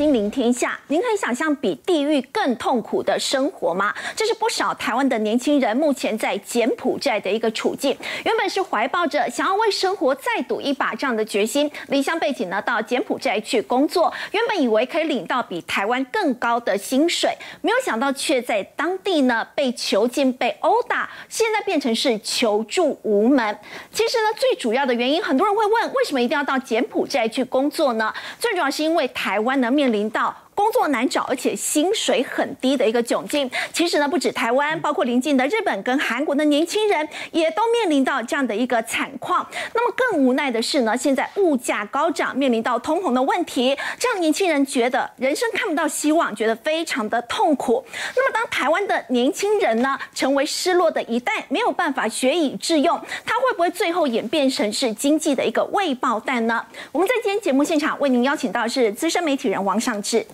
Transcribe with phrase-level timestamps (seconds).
[0.00, 3.94] 心临天下，您可以想象比地狱更痛苦的生活吗？
[4.16, 7.94] 这是不少台湾的年轻人目前在柬埔寨的一个处境。
[8.24, 23.58] 原本是怀抱着想要为生活再赌一把这样的决心，离乡背景呢到柬埔寨去工作，原本以为可以领到比台湾更高的薪水，没有想到却在当地呢被囚禁、被殴打，现在变成是求助无门。
[23.92, 28.10] 其实呢，最主要的原因，很多人会问，为什么一定要到柬埔寨去工作呢？
[28.38, 30.34] 最主要是因为台湾呢面临到。
[30.60, 33.50] 工作难找，而且薪水很低的一个窘境。
[33.72, 39.48] 其实呢，不止台湾，包括邻近的日本跟韩国的年轻人，也都面临到这样的一个惨况。
[39.72, 47.82] 那么更无奈的是呢，现在物价高涨，面临到通膨的问题，这样年轻人觉得人生看不到希望，觉得非常的痛苦。
[48.14, 56.62] 那么当台湾的年轻人呢，成为失落的一代，没有办法学以致用，他会不会最后演变成是经济的一个未爆弹呢？
[56.92, 60.26] 我们在今天节目现场为您邀请到的是资深媒体人王尚志。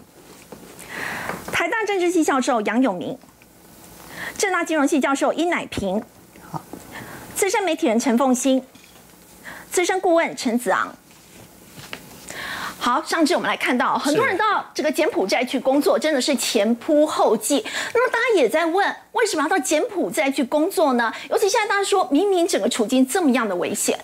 [1.53, 3.19] 台大政治系教授杨永明，
[4.37, 6.03] 正大金融系教授殷乃平，
[6.51, 6.61] 好，
[7.35, 8.63] 资深媒体人陈凤欣，
[9.71, 10.95] 资深顾问陈子昂。
[12.79, 17.65] 好，上次我们来看到很多人到这个柬埔寨去工作，真的是前仆后继。
[17.93, 21.13] 那么大家也在问，为什么要到柬埔寨去工作呢？
[21.29, 23.99] 尤其现在大家说明明整个处境这么样的危险。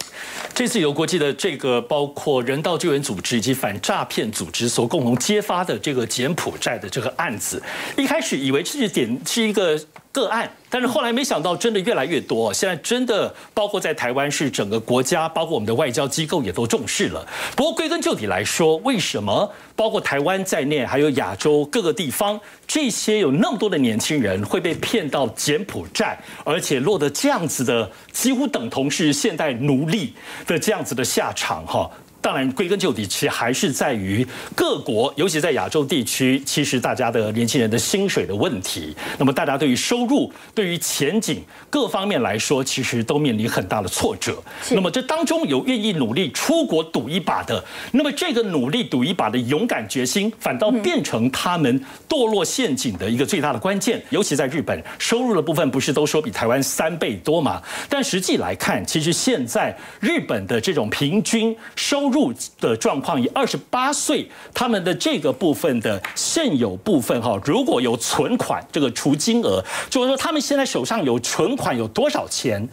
[0.53, 7.63] 这次由国际的这个包括人道救援组织以及反诈骗组织所共同揭发的这个柬埔寨的这个案子，
[7.97, 9.79] 一开始以为这是点是一个。
[10.13, 12.53] 个案，但是后来没想到，真的越来越多。
[12.53, 17.27] 现在真的包括在台湾，是整个国家，包括我们的外交机构也都重视了。
[17.57, 30.15] 不过归根究底来说，为什么包括台湾在内，还有亚洲各个地方，这些有那么多的年轻人会被骗到柬埔寨，而且落得这样子的，几乎等同是现代奴隶
[30.47, 31.67] 的这样子的下场？
[31.67, 31.91] 哈。
[32.23, 34.25] 当然，归根究底，其实还是在于
[34.55, 38.95] 各国，尤其在亚洲地区，其实大家的年轻人的薪水的问题。
[39.19, 44.41] 那么，大家对于收入、对于前景各方面来说，其实都面临很大的挫折。
[44.71, 54.01] 那么，这当中有愿意努力出国赌一把的，那么这个努力赌一把的勇敢决心，反倒变成他们堕落陷阱的一个最大的关键。
[54.11, 57.61] 尤其在日本，收入的部分不是都说比台湾三倍多嘛？
[57.89, 72.69] 但实际来看，其实现在日本的这种平均收入的状况，以二十八岁他们的这个部分的现有部分哈，如果有存款，这个除金额，就是说他们现在手上有存款有多少钱？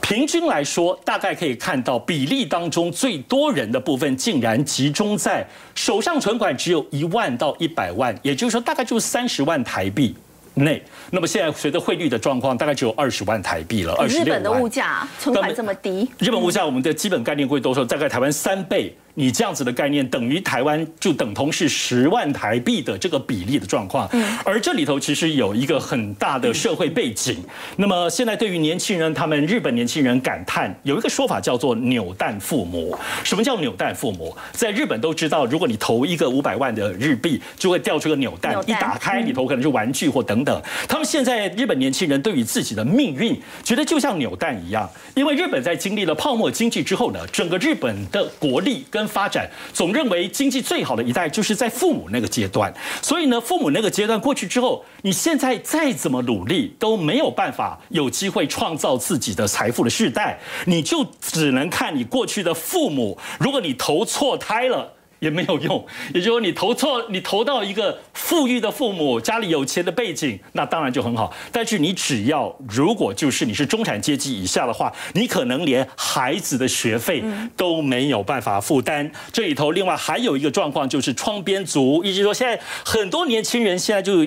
[0.00, 10.14] 平均来说，大概可以看到比例当中最多人的部分，竟然集中在手上存款只有一万到一百万，也就是说大概就是三十万台币。
[10.54, 14.40] 内，那么现在随着汇率的状况，大概只有二十万台币了，二十六万。
[14.40, 18.94] 日本的物价存款这么低，日本物价我们的基本概念会都说大概台湾三倍。
[19.14, 24.08] 你这样子的概念等于台湾就等同是十万台币的这个比例的状况，
[24.44, 27.42] 而这里头其实有一个很大的社会背景。
[27.76, 32.96] 那么现在对于年轻人，他们日本年轻人感叹有一个说法叫做“扭蛋父母”。
[33.22, 34.34] 什么叫扭蛋父母？
[34.52, 40.62] 在日本都知道，如果你投一个五百万的日币，就会掉出个扭蛋，一打开里头可能是玩具或等等。
[40.88, 64.94] 他们现在日本年轻人对于自己的命运觉得就像扭蛋一样，因为日本在经历了泡沫经济之后呢，整个日本的国力跟发展总认为经济最好的一代就是在父母那个阶段，所以呢，父母那个阶段过去之后，你现在再怎么努力都没有办法有机会创造自己的财富的世代，你就只能看你过去的父母，如果你投错胎了。
[65.22, 71.32] 也没有用，也就是说你投错，你投到一个富裕的父母，家里有钱的背景，那当然就很好。
[71.52, 77.22] 但是你只要如果就是你是中产阶级以下的话，你可能连孩子的学费
[77.56, 79.08] 都没有办法负担。
[79.32, 84.26] 这里头另外还有一个状况就是窗边族，也就是说现在很多年轻人现在就。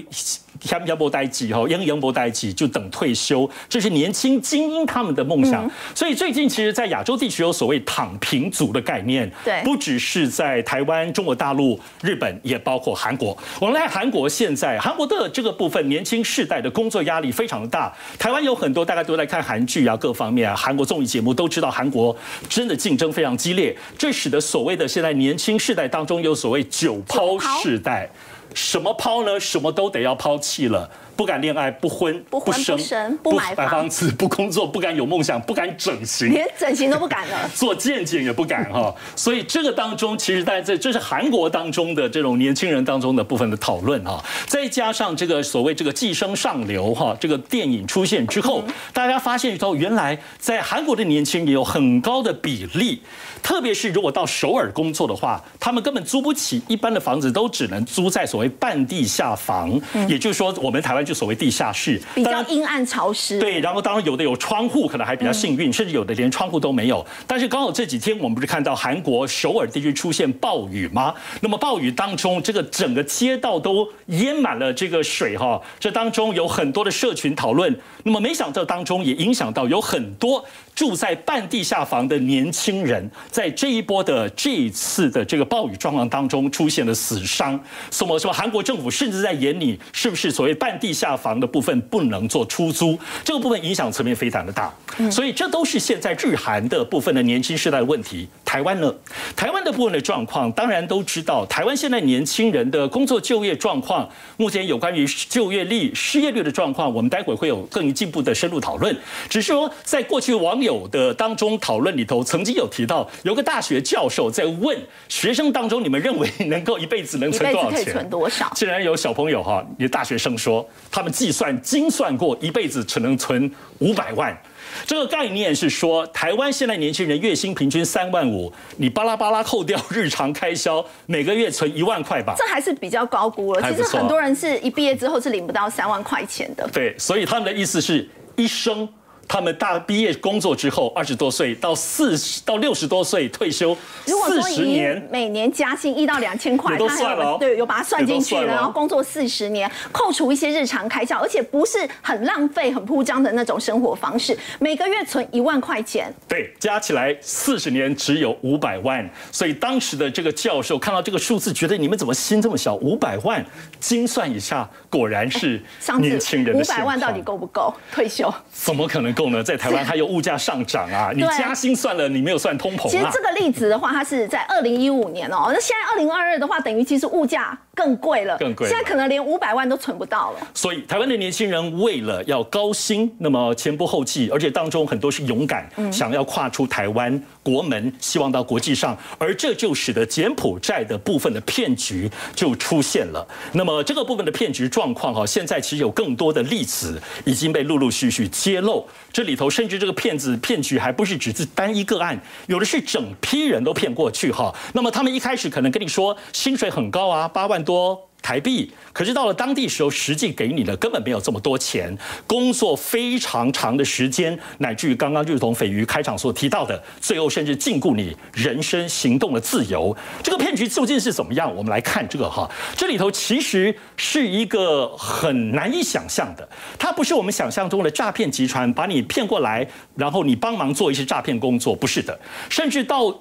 [0.66, 5.70] 想不待机哈，养养不待机就等退休，这是年轻精英他们的梦想。
[5.94, 13.38] 所以最近其实，在亚洲地区有所谓躺平族的概念，对，不只是在台湾、中国大陆、日本，也包括韩国。
[13.60, 17.94] 我们来韩国，现在韩国的这个部分年轻世代的工作压力非常的大。
[18.18, 22.16] 台湾有很多大家都在看韩剧啊，各方面啊，韩国综艺节目都知道韩国
[22.50, 28.10] 真的竞争非常激烈，这使得所谓的现在年轻世代当中有所谓“九抛世代”。
[28.56, 29.40] 什么抛呢？
[29.40, 30.90] 什么都得要抛弃了。
[31.16, 38.94] 不敢恋爱，不婚不婚不生不买房子， 不工作，不敢有梦想，不敢整形，连整形都不敢了， 做健检也不敢哈。
[39.16, 44.24] 所以这个当中，其实在这这是韩国当中的这种年轻人当中的部分的讨论哈。
[44.46, 48.62] 再加上这个所谓这个寄生上流哈，这个电影出现之后，
[48.92, 53.02] 大家发现到，原来在韩国的年轻人有很高的比例，
[53.42, 59.80] 特别是如果到首尔工作的话，他们根本租不起一般的房子，都只能租在所谓半地下房，
[60.10, 61.05] 也就是说，我们台湾。
[61.06, 63.40] 就所谓地下室，比较阴暗潮湿。
[63.40, 67.06] 对，然后当然有的有窗户，可能还比较幸运，甚至有的连窗户都没有。
[67.28, 71.14] 但是刚好这几天我们不是看到韩国首尔地区出现暴雨吗？
[71.42, 75.62] 那么暴雨当中，这个整个街道都淹满了这个水哈。
[75.80, 80.44] 这当中有很多的社群讨论，那么没想到当中也影响到有很多。
[80.76, 87.58] 住在半地下房的年轻人，在这一波的这一次的这个暴雨状况当中出现了死伤。
[87.90, 88.34] 什么什么？
[88.34, 93.00] 韩国政府甚至在眼里，是不是所谓半地下房的部分不能做出租？
[93.24, 94.74] 这个部分影响层面非常的大。
[95.10, 98.28] 所以这都是现在日韩的部分的年轻世代的问题。
[98.44, 98.94] 台湾呢？
[99.36, 101.46] 台湾的部分的状况，当然都知道。
[101.46, 104.08] 台湾现在年轻人的工作就业状况，
[104.38, 108.96] 目前有关于就业率、失业率的状况，我们待会会有更进一步的深入讨论。
[109.30, 114.78] 只是说，在过去网有的当中讨论里头，曾经有提到，有个大学教授在问
[115.08, 117.86] 学生当中，你们认为能够一辈子能存多少钱？
[117.86, 118.52] 存多少？
[118.54, 124.38] 竟然有小朋友哈，你的大学生说，他们计算精算过，一辈子只能存五百万。
[124.86, 132.36] 这个概念是说，台湾现在年轻人月薪平均三万五，你巴拉巴拉扣掉日常开销，每个月存一万块吧？
[132.38, 133.62] 这还是比较高估了。
[133.72, 136.68] 其实很多人是一毕业之后是领不到三万块钱的。
[136.74, 138.90] 对，所以他们的意思是一生。
[139.28, 143.76] 他们大毕业工作之后，二十多岁到四十到六十多岁退休，
[144.06, 148.46] 四十年每年加薪一到两千块，都算了，对，有把它算进去了。
[148.46, 159.10] 然后工作四十年，扣除一些日常开销，而且不是很浪费、很铺张的那种生活方式，每个月存一万块钱，对，加起来四十年只有五百万。
[159.32, 162.76] 所以当时的这个教授看到这个数字，觉得你们怎么心这么小？
[162.76, 163.44] 五百万，
[163.80, 165.60] 精算一下，果然是
[166.00, 168.32] 年轻人的五百万到底够不够退休？
[168.54, 169.15] 怎么可能？
[169.16, 171.12] 够呢， 在台湾还有物价上涨啊！
[171.16, 172.90] 你加薪算了，你没有算通膨。
[172.90, 178.68] 其实这个例子的话，它是在二零一五年哦，那现在二零二二的话，等于其实物价更贵了，更贵。
[178.68, 180.48] 现在可能连五百万都存不到了。
[180.54, 193.28] 所以台湾的年轻人为了要高薪，那么前仆后继，而且当中很多是勇敢，想要跨出台湾国门，希望到国际上，而这就使得柬埔寨的部分的骗局就出现了。
[193.52, 198.88] 那么这个部分的骗局状况哈，现在其实有更多的例子已经被陆陆续续揭露。
[199.12, 202.18] 这里头甚至这个骗子骗局还不是只是单一个案，
[202.48, 204.54] 有的是整批人都骗过去哈。
[204.74, 208.00] 那么他们一开始可能跟你说薪水很高啊，八万多。
[208.22, 211.96] 台币，可是到了当地时候，实际给你的根本没有这么多钱，
[212.26, 219.96] 工作非常长的时间，乃至于刚刚就是同斐鱼开场所提到的，最后甚至禁锢你人生行动的自由。
[220.24, 221.56] 这个骗局究竟是怎么样？
[221.56, 232.20] 我们来看这个哈，这里头其实是一个很难以想象的，它不是我们想象中的诈骗集团把你骗过来，然后你帮忙做一些诈骗工作，不是的，
[232.50, 233.16] 甚至到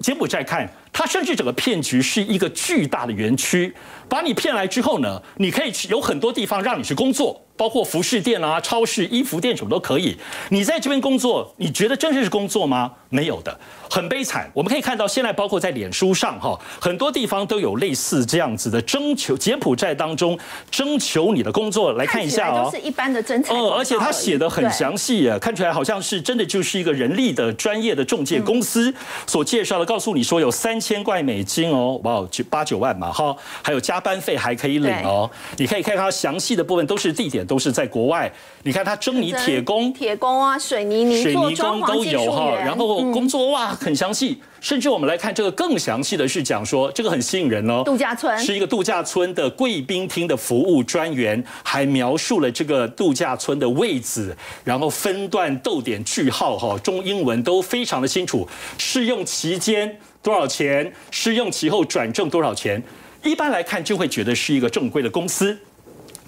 [0.00, 0.68] 柬埔寨看。
[0.92, 3.72] 它甚至整个骗局是一个巨大的园区，
[4.08, 7.40] 把你骗来之后呢，你可以去有很多地方让你去工作。
[7.60, 10.16] 包括服饰店啊、超市、衣服店什么都可以。
[10.48, 12.90] 你在这边工作，你觉得真的是工作吗？
[13.10, 13.54] 没有的，
[13.90, 14.50] 很悲惨。
[14.54, 20.38] 我们可以看到，现在包括在脸书上哈，很多地方都有类似这样子的征求，柬埔寨当中
[20.70, 22.70] 征求你的工作，来看一下哦。
[22.72, 23.54] 都是一般的征才。
[23.54, 28.94] 哦，而且他写的很详细啊，看起来好像是真的就是一个人力的专业的中介公司
[29.26, 35.28] 所介绍的，告诉你说有三千块美金哦，哇，九八九万嘛哈，还有加班费还可以领哦。
[35.58, 37.46] 你可以看它详细的部分都是地点。
[37.50, 48.38] 都是在国外，你看他征你铁工、铁工啊，水泥泥水泥工都有哈，然后工作哇很详细，甚至我们来看这个更详细的是讲说这个很吸引人哦，度假村。
[48.38, 58.46] 是一个度假村的贵宾厅的服务专员，还描述了这个度假村的位置，然后分段逗点句号哈，中英文都非常的清楚，
[58.78, 62.80] 试用期间多少钱，试用期后转正多少钱，
[63.24, 65.58] 一般来看就会觉得是一个正规的公司。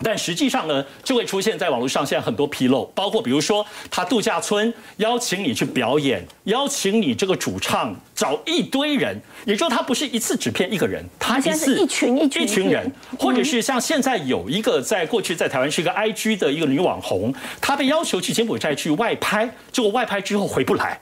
[0.02, 21.00] 但实际上呢，就会出现在网络上现在很多纰漏，包括比如说他度假村邀请你去表演，邀请你这个主唱找一堆人，也就是他不是一次只骗一个人，他一次一群一群一群人，或者是像现在有一个在过去在台湾是一个 IG 的一个女网红，她被要求去柬埔寨去外拍，结果外拍之后回不来。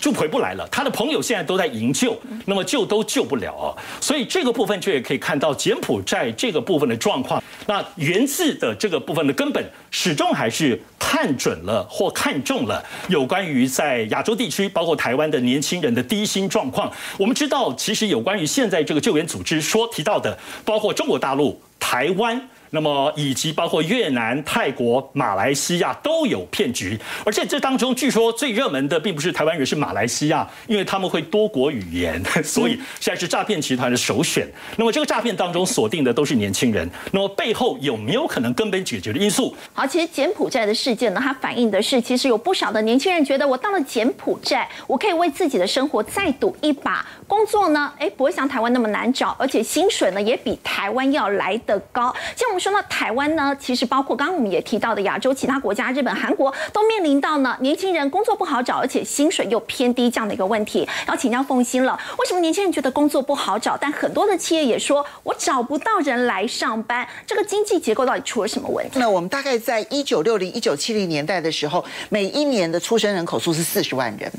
[0.00, 0.66] 就回不来了。
[0.72, 3.76] 他的朋友现在都在营救，那么救都救不了啊。
[4.00, 7.42] 所以这个部分就也可以看到柬埔寨这个部分的状况。
[7.66, 16.90] 那源自的这个部分的根本，始终还是看准了或看中了有关于在亚洲地区，包括台湾的年轻人的低薪状况。
[17.18, 22.48] 我们知道，其实有关于现在这个救援组织说提到的，包括中国大陆、台湾。
[22.70, 34.48] 那么，以及包括越南、泰国、马来西亚都有骗局，而且这当中据说最热门的并不是台湾人，是马来西亚，因为他们会多国语言， 所以现在是诈骗集团的首选。
[34.76, 39.54] 那么这个诈骗当中锁定的都是年轻人，那么背后有没有可能根本解决的因素？
[39.72, 47.04] 好，其实柬埔寨的事件呢，它反映的是其实有不少的年轻人觉得，我到了柬埔寨，我可以为自己的生活再赌一把。
[47.26, 52.14] 工作呢，哎，不会像台湾那么难找，而且薪水呢也比台湾要来得高。
[52.36, 60.86] 像我们说到台湾呢，其实包括刚刚我们也提到的亚洲其他国家，日本、韩国都面临到呢年轻人工作不好找，而且薪水又偏低这样的一个问题。
[61.08, 67.08] 要请教凤欣了，为什么年轻人觉得工作不好找，但很多的企业也说我找不到人来上班？
[67.26, 68.98] 这个经济结构到底出了什么问题？
[68.98, 74.30] 那我们大概在一九六零、一九七零年代的时候，每一年的出生人口数是四十万人。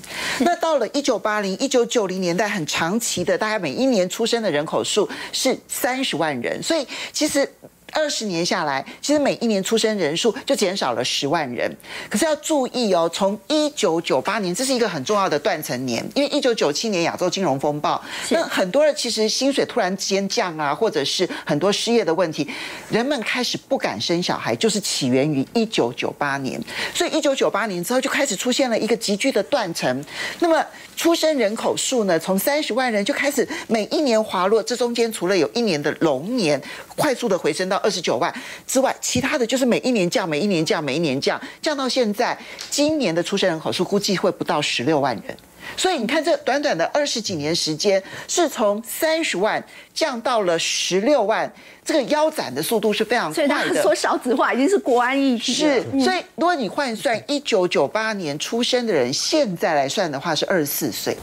[0.41, 2.81] 那到了一九八零、一九九零年代，很长。
[2.81, 7.47] 长期的大概每一年出生的人口数是三十万人，所以其实。
[7.91, 11.71] 二十年下来，其实每一年出生人数就减少了十万人。
[12.09, 22.47] 可是要注意哦，从一九九八年，这是一个很重要的断层年，因为一九九七年亚洲金融风暴，那很多人其实薪水突然间降啊，或者是很多失业的问题，
[22.89, 26.61] 人们开始不敢生小孩，就是起源于一九九八年。
[26.93, 30.03] 所以一九九八年之后就开始出现了一个急剧的断层。
[30.39, 36.61] 那么出生人口数呢，从三十万人就开始每一年滑落，这中间除了有一年的龙年
[36.95, 37.80] 快速的回升到。
[37.81, 38.33] 二十九万
[38.65, 42.37] 之外，其他的就是每一年降，每一年降，每一年降，降到现在，
[42.69, 45.37] 今年的出生人口数估计会不到十六万人。
[45.77, 51.51] 所以你看，这短短的二十几年时间，是从三十万降到了十六万，
[51.85, 53.81] 这个腰斩的速度是非常快的。
[53.81, 61.15] 说少子化已经是国安议题是，所以如果你换算一九九八年出生的人，现在来算的话是二十四岁。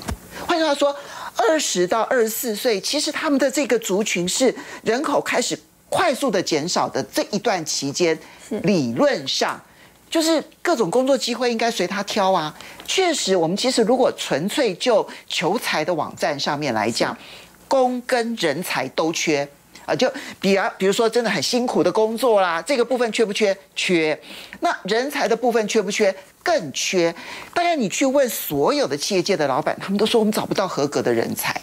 [0.46, 0.96] 换句话说，
[1.36, 5.58] 二十到二十四岁，其实他们的这个族群是人口开始。
[5.88, 8.18] 快速的减少的这一段期间，
[8.62, 9.61] 理论上
[10.11, 12.54] 就是各种工作机会应该随他挑啊。
[12.87, 17.16] 确实，我们其实如果纯粹就求财的网站上面来讲，
[17.66, 19.47] 工跟人才都缺
[19.87, 19.95] 啊。
[19.95, 23.57] 就比啊，比如说真的很辛苦的工作啦，这个部分缺不缺？
[23.75, 24.18] 缺。
[24.61, 26.14] 那人才的部分缺不缺？
[26.42, 27.14] 更缺。
[27.52, 31.61] 当然，你去问所有的企业界的老板，他们都说我们找不到合格的人才。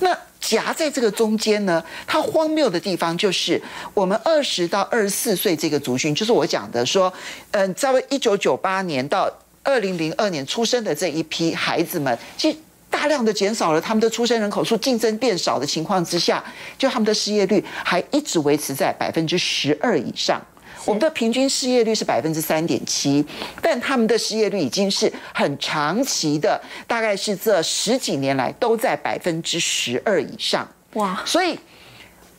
[0.00, 0.16] 那
[0.48, 3.60] 夹在这个中间呢，它荒谬的地方就是，
[3.92, 7.12] 我们二十到二十四岁这个族群，就是我讲的说，
[7.50, 9.30] 嗯，在一九九八年到
[9.62, 12.56] 二零零二年出生的这一批孩子们，其实
[12.88, 16.42] 大量的减少了他们的出生人口数，竞争变少的情况之下，
[16.78, 20.40] 就他们的失业率还一直维持在百分之十二以上。
[20.88, 23.22] 我们的平均失业率是百分之三点七，
[23.60, 30.66] 但他们的失业率已经是很长期的，大概是这十几年来都在百分之十二以上。
[30.94, 31.22] 哇！
[31.26, 31.60] 所以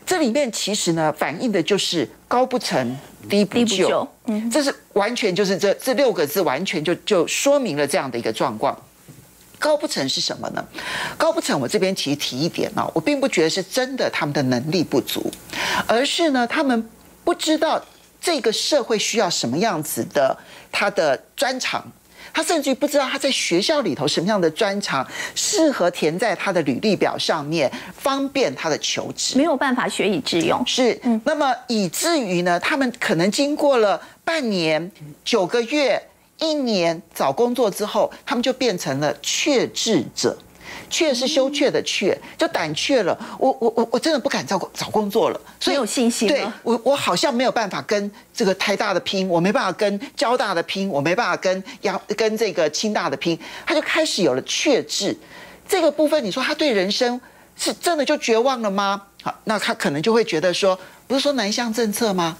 [0.03, 2.97] 这里面其实呢，反映的就是高不成
[3.29, 8.75] 低不就，嗯，这是完全就是这这六个字，完全就就说明了这样的一个状况。
[9.59, 10.65] 高不成是什么呢？
[11.19, 15.31] 高不成，我这边其实提一点呢，我并不觉得是真的他们的能力不足，
[15.85, 16.89] 而是呢，他们
[17.23, 17.79] 不知道。
[18.21, 20.37] 这个社会需要什么样子的
[20.71, 21.83] 他的专长，
[22.33, 30.61] 他甚至于不知道他在学校里头什么样的专长适合填在他的履历表上面，方便他的求职，没有办法学以致用。
[30.65, 34.91] 是，那么以至于呢，他们可能经过了半年、
[35.23, 36.01] 九个月、
[36.37, 40.37] 一年找工作之后，他们就变成了确志者。
[40.89, 43.17] 却是羞怯的怯，就胆怯了。
[43.37, 46.27] 我我我我真的不敢找找工作了，所以有信心。
[46.27, 53.39] 对我我好像没有办法跟这个台大的拼，我没办法跟交大的拼，我没办法跟杨跟这个清大的拼。
[53.65, 55.15] 他就开始有了怯志。
[55.67, 57.21] 这个部分，你说他对人生
[57.55, 59.03] 是真的就绝望了吗？
[59.21, 62.37] 好，那他可能就会觉得说，不是说南向政策吗？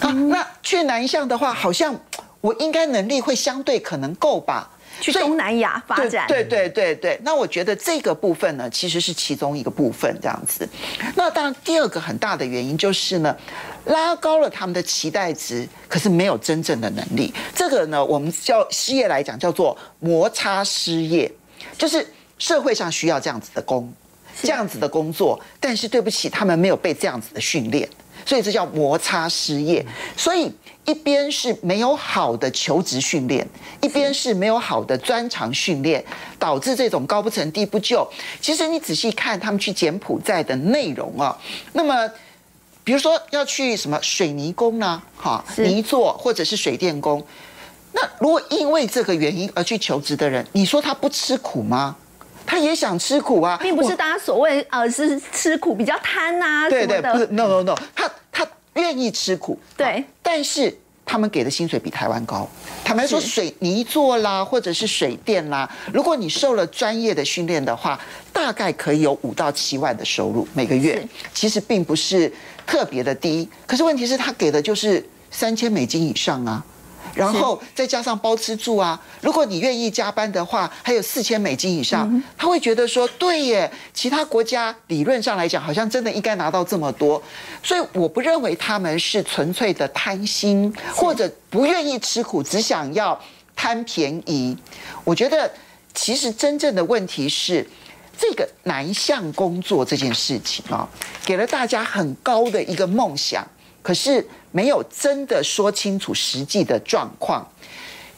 [0.00, 1.98] 啊，那去南向的话，好像
[2.40, 4.70] 我应该能力会相对可能够吧。
[5.00, 7.18] 去东南亚发展，对对对对。
[7.22, 10.68] 那我觉得这个部分呢，其实是其中一个部分这样子。
[11.14, 13.36] 那当然，第二个很大的原因就是呢，
[13.86, 17.32] 拉高了他们的期待值，可是没有真正的能力。
[17.54, 21.30] 这个呢，我们叫失业来讲，叫做摩擦失业，
[21.76, 22.06] 就是
[22.38, 23.92] 社会上需要这样子的工，
[24.42, 27.88] 这样子的工作，但是对不起，他们没有被这样子的训练，
[28.24, 29.84] 所以这叫摩擦失业。
[30.16, 30.50] 所以
[30.86, 33.46] 一边是没有好的求职训练，
[33.80, 36.02] 一边是没有好的专长训练，
[36.38, 38.08] 导致这种高不成低不就。
[38.40, 41.36] 其实你仔细看他们去柬埔寨的内容啊，
[41.72, 42.08] 那么
[42.84, 45.02] 比如说要去什么水泥工呢？
[45.16, 47.24] 哈，泥作或者是水电工。
[47.92, 51.96] 那如果因为这个原因而去求职的人，你说他不吃苦吗？
[52.46, 60.72] 他也想吃苦啊，并不是大家所谓呃是吃苦比较贪呐对对，不是 no no no，他他愿意吃苦，对，但是
[61.04, 62.48] 他们给的薪水比台湾高。
[62.84, 68.00] 坦白说，水泥做啦，或者是水电啦，如果你受了专业的训练的话，
[68.32, 71.04] 大概可以有五到七万的收入每个月，
[71.34, 72.32] 其实并不是
[72.66, 73.48] 特别的低。
[73.66, 76.64] 可是问题是，他给的就是三千美金以上啊。
[77.16, 87.20] 然后再加上包吃住啊，如果你愿意加班的话，还有四千美金以上，他会觉得说，对耶，其他国家理论上来讲，好像真的应该拿到这么多，
[87.62, 93.18] 所以我不认为他们是纯粹的贪心，或者不愿意吃苦，只想要
[93.56, 94.54] 贪便宜。
[95.02, 95.50] 我觉得
[95.94, 97.66] 其实真正的问题是，
[98.18, 100.86] 这个南向工作这件事情啊，
[101.24, 103.46] 给了大家很高的一个梦想，
[103.86, 104.26] 可是。
[104.52, 107.46] 没有真的说清楚实际的状况。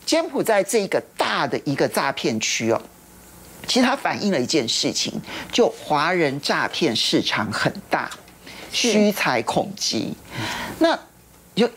[0.07, 2.81] 柬埔寨这一个大的一个诈骗区哦，
[3.67, 5.21] 其实它反映了一件事情，
[5.51, 8.09] 就华人诈骗市场很大，
[8.71, 10.15] 虚财恐极。
[10.79, 10.97] 那
[11.55, 11.69] 有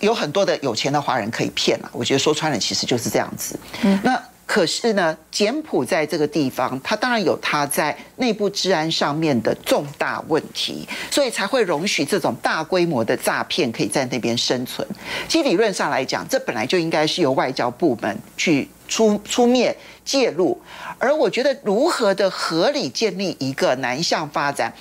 [0.00, 3.58] 有很多的有钱的华人可以骗了，我觉得说穿了其实就是这样子。
[4.02, 4.22] 那。
[4.50, 14.84] 可是呢，柬埔寨这个地方，它当然有它在内部治安上面的重大问题，所以才会容许这种大规模的诈骗可以在那边生存。
[15.28, 20.60] 其实理论上来讲，这本来就应该是由外交部门去出出面介入，
[20.98, 24.74] 而我觉得如何的合理建立一个南向发展。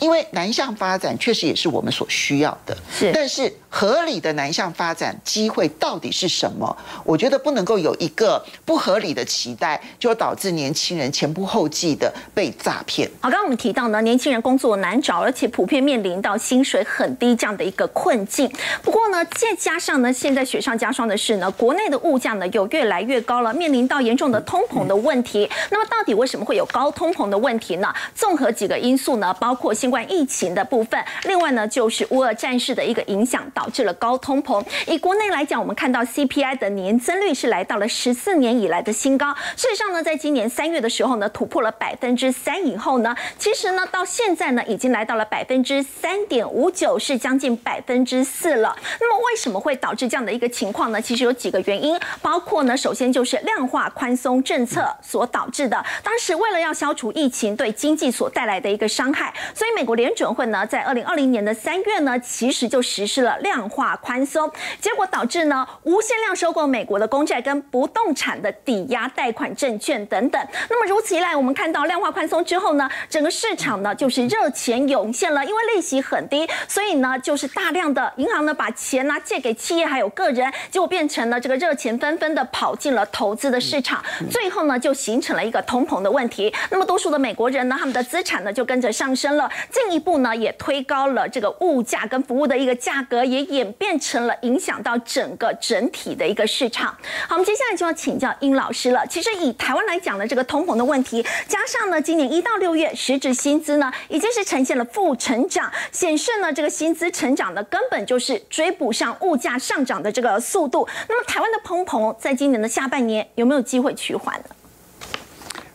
[0.00, 3.10] 因为南向发展确实也是我们所需要的，是。
[3.12, 6.76] 但是合理的南向发展机会到底是什么？
[7.04, 13.08] 我觉得不能够有一个不合理的期待，就导致年轻人前仆后继的被诈骗。
[13.20, 18.50] 好，刚刚我们提到呢，年轻人工作难找，而且普遍面临到薪水很低这样的一个困境。
[18.82, 25.48] 不过呢，再加上呢，现在雪上加霜的是呢，国内的物价呢有越来越高了，面临到严重的通膨的问题。
[25.70, 27.92] 那么到底为什么会有高通膨的问题呢？
[28.14, 34.64] 综合几个因素呢，包括新冠疫情的部分，另外呢就是乌俄战事的一个影响，导致了高通膨。
[34.86, 39.34] 以国内来讲，我们看到 CPI 的年增率是来到了十四年以来的新高。
[39.56, 48.76] 事实上呢，在今年三月的时候呢，突破了百分之三以后呢，其实呢到现在呢已经来到了百分之三点五九，是将近百分之四了。
[49.00, 51.02] 那么为什么会导致这样的一个情况呢？
[51.02, 55.84] 其实有几个原因，包括呢，首先就是量化宽松政策所导致的。
[56.04, 70.40] 当时为了要消除疫情对经济所带来的一个伤害，所以美国联准会呢，在二零二零年的三月呢，其实就实施了量化宽松，结果导致呢无限量收购美国的公债跟不动产的抵押贷款证券等等。
[70.68, 86.52] 那么如此一来，我们看到量化宽松之后呢，整个市场呢就是热钱涌现了，因为利息很低，所以呢就是大量的银行呢把钱呢借给企业还有个人，结果变成了这个热钱纷纷的跑进了投资的市场，最后呢就形成了一个通膨的问题。
[86.70, 96.86] 那么多数的美国人呢，他们的资产呢就跟着上升了，进一步呢也推高了这个物价跟服务的一个价格，也也演变成了影响到整个整体的一个市场。
[97.28, 99.06] 好，我们接下来就要请教殷老师了。
[99.06, 110.88] 其实以台湾来讲呢，这个通膨的问题，加上呢今年一到六月实质薪资呢已经是呈现了负成长，显示呢这个薪资成长的根本就是追不上物价上涨的这个速度。
[111.08, 114.44] 那么台湾的通膨在今年的下半年有没有机会趋缓呢？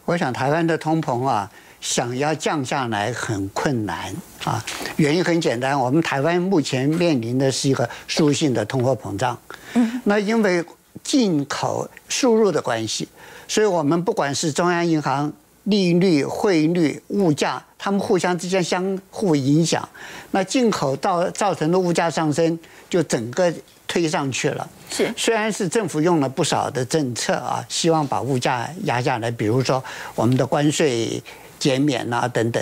[0.06, 1.50] 我想台湾的通膨啊。
[1.84, 4.16] 想要降下来很困难
[4.46, 4.64] 啊，
[4.96, 9.38] 原因很简单，我们台湾目前面临的是一个输入性的通货膨胀。
[9.74, 10.64] 嗯，那因为
[11.04, 13.10] 进口输入的关系，
[13.50, 15.32] 所以我们不管是中央银行
[15.64, 19.88] 利率、汇率、物价，它们互相之间相互影响。
[20.32, 22.58] 那进口到造成的物价上升，
[22.90, 23.54] 就整个
[23.90, 24.66] 推上去了。
[24.90, 29.84] 是，虽然是政府用了不少的政策啊，希望把物价压下来，比如说
[30.16, 31.22] 我们的关税。
[31.64, 32.62] 减免啊等等，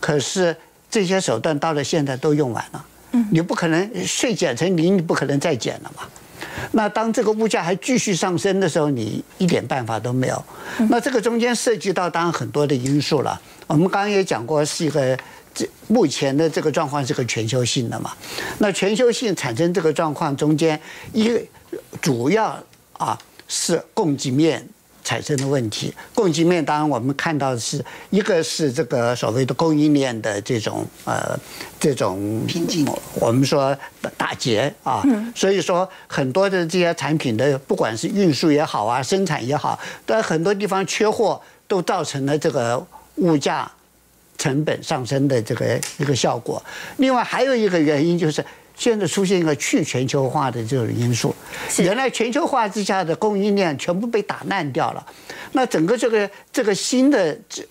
[0.00, 0.56] 可是
[0.90, 2.84] 这些手段到了现在都用完了。
[3.12, 6.02] 嗯，你不可能税减成零，你不可能再减了嘛。
[6.72, 10.44] 那当这个物价还继续上升的时候，你一点办法都没有。
[10.90, 13.40] 那这个中间涉及到当然很多的因素了。
[13.68, 15.16] 我们刚刚也讲过，是一个
[15.54, 18.12] 这目前的这个状况是个全球性的嘛。
[18.58, 20.80] 那全球性产生这个状况中间，
[21.12, 21.40] 一个
[22.00, 22.60] 主要
[22.94, 24.66] 啊是供给面
[25.04, 25.92] 产生的问题。
[26.14, 31.38] 供给面当然我们看到的是一个是这个所谓的供应链的这种呃
[31.78, 33.76] 这种瓶颈，我们说
[34.16, 35.02] 打结啊，
[35.34, 42.84] 所以说很多的这些产品的不管是运输也好啊，生产也好，在很多地方缺货，都造成了这个
[43.16, 43.70] 物价
[44.38, 46.62] 成本上升的这个一个效果。
[46.96, 48.44] 另外还有一个原因就是。
[48.74, 51.34] 现在出现一个去全球化的这种因素，
[51.78, 55.06] 原来全球化之下的供应链全部被打烂掉了，
[55.52, 57.62] 那整个这个这个新的这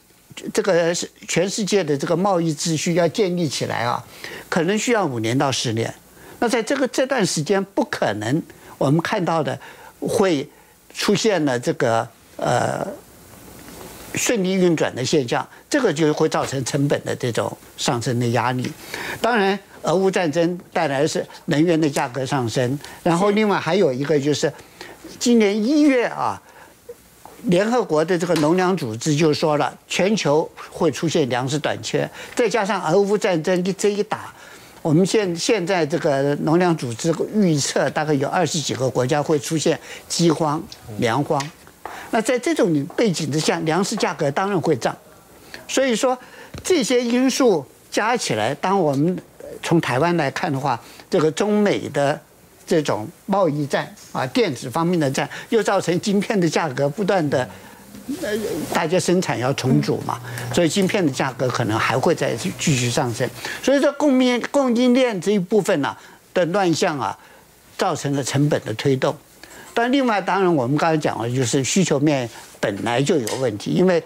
[0.54, 0.96] 这个
[1.28, 4.02] 全世界的这个贸易秩序要建立起来啊，
[4.48, 5.94] 可能需要五年到十年。
[6.40, 8.42] 那在这个这段时间，不可能
[8.78, 9.60] 我们看到的
[10.00, 10.48] 会
[10.94, 12.88] 出现了这个呃
[14.16, 18.72] 顺利运转的现象，这个就会造成成本的这种上升的压力。
[19.20, 19.60] 当然。
[19.84, 24.52] 俄乌战争带来的是能源的价格上升，然后另外还有一个就是，
[25.20, 26.42] 今年一月啊，
[27.44, 34.34] 联合国的这个农粮组织就说了，全球会出现粮食短缺，再加上俄乌战争一这一打，
[34.82, 40.62] 我们现现在这个农粮组织预测大概有二十几个国家会出现饥荒、
[41.00, 41.42] 粮荒，
[42.12, 44.96] 那在这种背景之下，粮食价格当然会涨，
[45.68, 46.18] 所以说
[46.64, 49.18] 这些因素加起来，当我们
[49.62, 52.20] 从台湾来看的话，这个中美的
[52.66, 57.48] 这种贸易战啊，电子方面的战，又造成晶片的价格不断的，
[58.22, 58.38] 呃，
[58.74, 60.20] 大家生产要重组嘛，
[60.54, 63.30] 所以晶片的价格可能还会再继续上升。
[63.62, 65.96] 所以说，供应供应链这一部分呢
[66.34, 67.18] 的乱象啊，
[67.78, 69.16] 造成了成本的推动。
[69.74, 74.04] 但另外，当然我们刚才讲了，就是需求面本来就有问题，因为。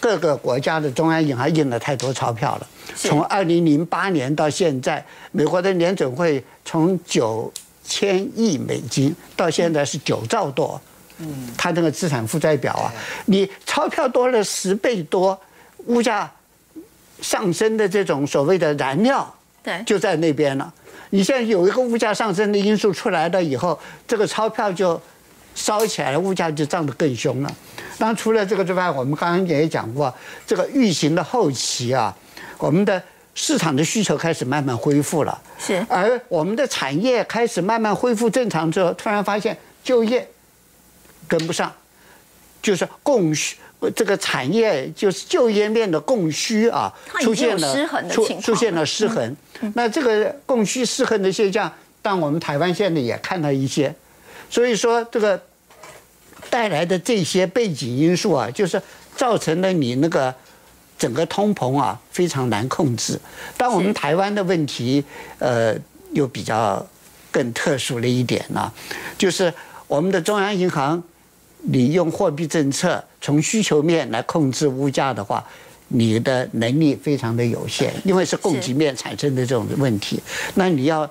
[0.00, 2.66] 各个国家的中央银行印了太多钞票了。
[2.94, 7.52] 从二零零八年到现在，美国的联准会从九
[7.84, 10.80] 千亿美金到现在是九兆多。
[11.18, 12.92] 嗯，它那个资产负债表啊，
[13.26, 15.38] 你钞票多了十倍多，
[15.86, 16.30] 物价
[17.20, 20.72] 上升的这种所谓的燃料，对，就在那边了。
[21.10, 25.00] 你现在有一个物价上升的因素出来了以后，这个钞票就
[25.56, 27.52] 烧起来了，物价就涨得更凶了。
[27.98, 30.14] 当然，除了这个之外，我们刚刚也讲过，
[30.46, 32.16] 这个疫情的后期啊，
[32.58, 33.02] 我们的
[33.34, 35.36] 市场的需求开始慢慢恢复了。
[35.58, 35.84] 是。
[35.88, 40.28] 而我们的产业开始慢慢恢复正常之后，突然发现就业
[41.26, 41.72] 跟不上，
[42.62, 43.56] 就是供需
[43.96, 48.40] 这个产业就是就业面的供需啊，出现了失衡的情况。
[48.40, 49.36] 出现了失衡。
[49.74, 53.92] 那这个供需失衡的现象，但我们台湾现在也看到一些，
[54.48, 55.42] 所以说这个。
[56.50, 58.80] 带来的这些背景因素啊，就是
[59.16, 60.34] 造成了你那个
[60.98, 63.18] 整个通膨啊非常难控制。
[63.56, 65.04] 但我们台湾的问题，
[65.38, 65.74] 呃，
[66.12, 66.84] 又比较
[67.30, 68.72] 更特殊了一点呢，
[69.16, 69.52] 就是
[69.86, 71.02] 我们的中央银行，
[71.62, 75.44] 你用货币政策从需求面来控制物价的话，
[75.88, 80.20] 你的能力非常的有限，因为是供给面产生的这种问题。
[80.54, 81.08] 那你要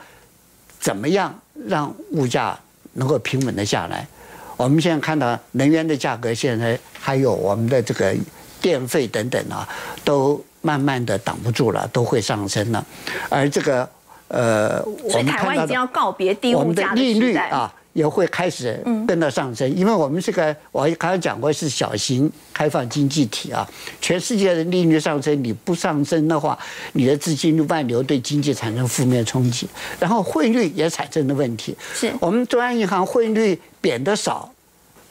[0.80, 1.34] 怎么样
[1.68, 2.58] 让物价
[2.94, 4.08] 能够平稳的下来？
[4.58, 8.14] 我们现在看到能源的价格，现在还有我们的这个
[8.60, 9.68] 电费等等啊，
[10.04, 12.86] 都慢慢的挡不住了，都会上升了。
[13.30, 13.88] 而这个
[14.28, 17.74] 呃，我们台湾已经要告别低物价的利率啊。
[17.98, 23.68] 也会开始跟着上升，因为我们这个我刚才讲过是小型开放经济体啊，
[24.00, 26.56] 全世界的利率上升，你不上升的话，
[26.94, 29.68] 你的资金外流对经济产生负面冲击，
[30.00, 31.76] 然后汇率也产生了问题。
[31.96, 34.48] 是我们中央银行汇率贬的少，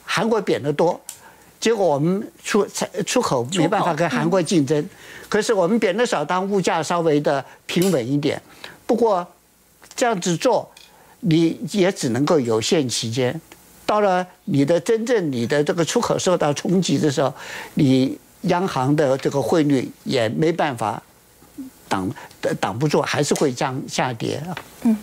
[0.04, 1.00] 韩国贬的多，
[1.58, 2.64] 结果我们出
[3.04, 4.88] 出口没办法跟韩国竞争，
[5.28, 8.40] 可是我们贬的少，当物价稍微的平稳一点，
[8.86, 9.26] 不过
[9.96, 10.70] 这样子做。
[11.28, 13.40] 你也只能够有限期间，
[13.84, 17.34] 到了你的真正你的这个出口受到冲击的时候，
[17.74, 21.02] 你央行的这个汇率也没办法
[21.88, 22.08] 挡
[22.60, 24.54] 挡不住，还是会降下跌啊。
[24.82, 24.96] 嗯，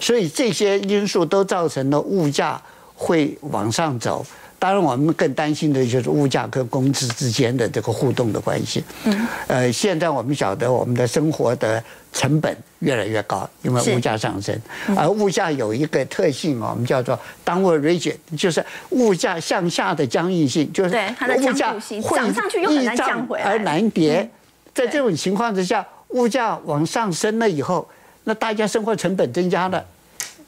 [0.00, 2.60] 所以这些因素都造成了物价
[2.94, 4.24] 会往上走。
[4.58, 8.82] 当然，我们更担心的就是物价跟工资之间的这个互动的关系。
[9.04, 14.58] 嗯，呃，现在我们晓得我们的生活的成本越来越高，因为物价上升。
[14.96, 20.96] 而物价有一个特性我们叫做 downward rigid，就是物价向下的僵硬性，就是
[21.38, 21.74] 物价
[22.14, 24.28] 涨上去又很难降回来，而难跌。
[24.74, 27.88] 在这种情况之下，物价往上升了以后，
[28.24, 29.84] 那大家生活成本增加了，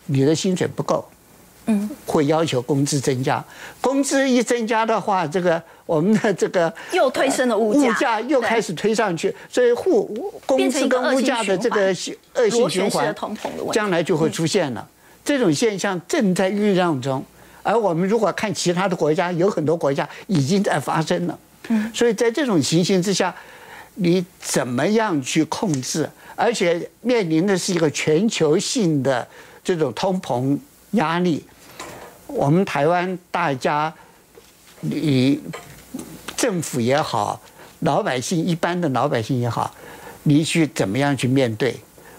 [0.06, 1.08] 你的薪水不够。
[1.66, 3.44] 嗯，会要求工资增加，
[3.82, 10.04] 工资一增加的话，这个我们的这个又推升了物价，物价又开始推上去，所以互
[10.46, 11.86] 工资跟物价的这个
[12.34, 13.12] 恶性循环，
[13.72, 14.88] 将来就会出现了。
[15.24, 17.24] 这种现象正在酝酿中，
[17.64, 21.36] 而我们如果看其他的国家，有很多国家已经在发生了。
[21.66, 23.34] 嗯，所以在这种情形之下，
[23.96, 26.08] 你怎么样去控制？
[26.36, 29.26] 而且面临的是一个全球性的
[29.64, 30.56] 这种通膨
[30.92, 31.44] 压力。
[32.28, 33.92] 我们台湾大家，
[34.82, 35.40] 你
[36.40, 37.38] 政府也好，
[37.80, 39.70] 老百姓一般的老百姓也好，
[40.22, 41.76] 你去怎么样去面对？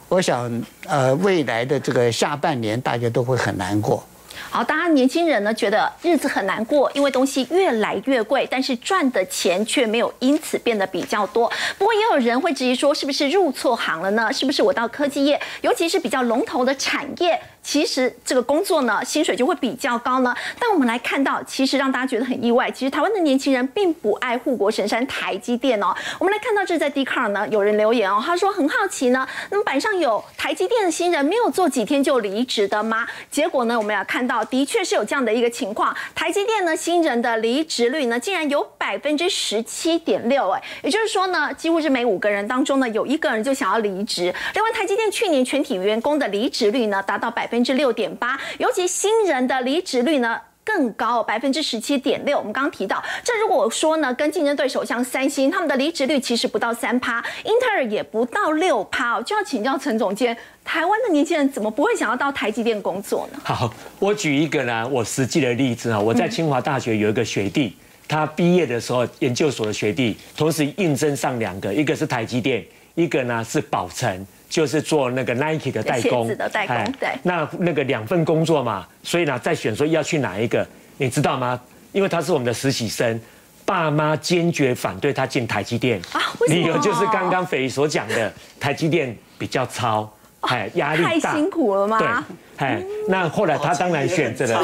[0.10, 4.06] 我想，呃，未来的这个下半年，大家都会很难过。
[4.52, 11.52] 好，当然年轻人呢觉得日子很难过，因为东西越来越贵，但是赚的钱却没有因此变得比较多。
[11.80, 14.32] 不过也有人会质疑说，是不是入错行了呢？
[14.32, 17.42] 是不是我到科技业，尤其是比较龙头的产业？
[17.64, 20.36] 其实这个工作呢，薪水就会比较高呢。
[20.60, 25.96] 但我们来看到，其实让大家觉得很意外，其实台湾的年轻人并不爱护国神山台积电哦。
[26.18, 33.08] 我们来看到这在 d c a r 呢，有人留言哦，他说很好奇呢，那么板上有台积电的新人没有做几天就离职的吗？
[33.30, 44.34] 结果呢，我们要看到的确是有这样的一个情况，台积电呢新人的离职率呢竟然有百分之十七点六，哎，也就是说呢，几乎是每五个人当中呢有一个人就想要离职。
[44.56, 47.48] 另外，台积电去年全体员工的离职率呢达到百。
[47.52, 52.38] 百分之六点八，尤其新人的离职率呢更高，百分之十七点六。
[52.38, 59.22] 我们刚刚提到，这如果说呢，跟竞争对手像三星，他们的离职率其实不到三趴，英特尔也不到六趴哦。
[59.22, 63.40] 就要请教陈总监，台湾的年轻人怎么不会想要到台积电工作呢？
[63.44, 67.76] 好，我举一个呢，我实际的例子啊，我在清华大学有一个学弟，
[68.08, 74.26] 他毕业的时候，研究所的学弟，同时应征上两个，一个是台积电，一个呢是宝成。
[74.52, 77.10] 就是做那个 Nike 的代工，的代工，对。
[77.24, 81.58] 那那个两份工作嘛，所以呢，在选说要去哪一个，你知道吗？
[81.94, 83.18] 因为他是我们的实习生，
[83.66, 86.20] 爸妈坚决反对他进台积电啊。
[86.50, 90.12] 理由就是刚刚斐所讲的，台积电比较糙，
[90.42, 91.98] 哎，压力大，太辛苦了吗？
[91.98, 94.62] 对，哎，那后来他当然选择了。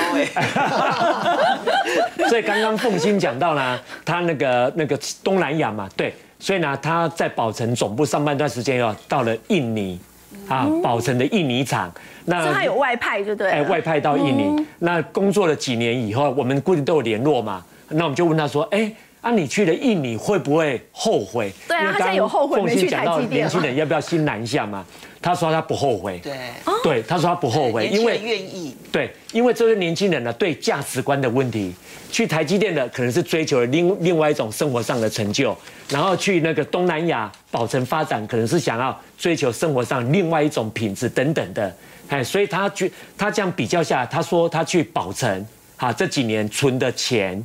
[2.27, 6.13] 所以刚刚凤欣讲到呢，他那个那个东南亚嘛，对。
[6.39, 9.99] 所以呢，他在宝城总部上半段时间要到了印尼，
[10.47, 11.91] 啊，宝城的印尼厂。
[12.25, 13.49] 那他有外派，就对。
[13.49, 14.65] 哎，外派到印尼。
[14.79, 17.63] 那工作了几年以后，我们固定都有联络嘛。
[17.89, 24.85] 那我们就问他说：“哎，啊，你去了印尼会不会后悔？”对啊，他现在有后悔没去台积年轻人要不要新南向嘛？
[25.21, 26.19] 他说他不后悔。
[26.19, 26.37] 对。
[26.83, 28.75] 对，他说他不后悔，因为愿意。
[28.91, 31.73] 对，因为这些年轻人呢，对价值观的问题。
[32.09, 35.55] 去台积电的可能是追求另另外一种生活上的成就，
[35.89, 41.75] 然后去那个东南亚保城发展，可能是想要追求生活上另外一种品质等等的，
[42.07, 47.43] 哎，所以他去他这样比较下，他说他去保城，哈，这几年存的钱，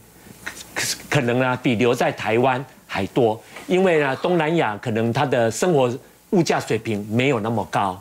[1.09, 5.93] 可能呢比留在台湾还多，因为呢东南亚可能他的生活
[6.31, 8.01] 物价水平没有那么高。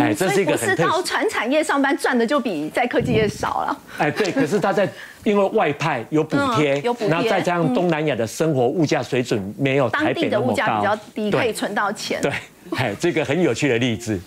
[0.00, 3.80] 哎，这是一个很特到传产业上班赚的就比在科技业少了。
[3.98, 4.88] 哎，对，可是他在
[5.22, 12.20] 因为外派有补贴，有补贴，然后再加上东南亚的生活物价水准没有台北那么高，当地的物价比较低，可以存到钱。
[12.20, 12.32] 对，
[12.76, 14.18] 哎，这个很有趣的例子。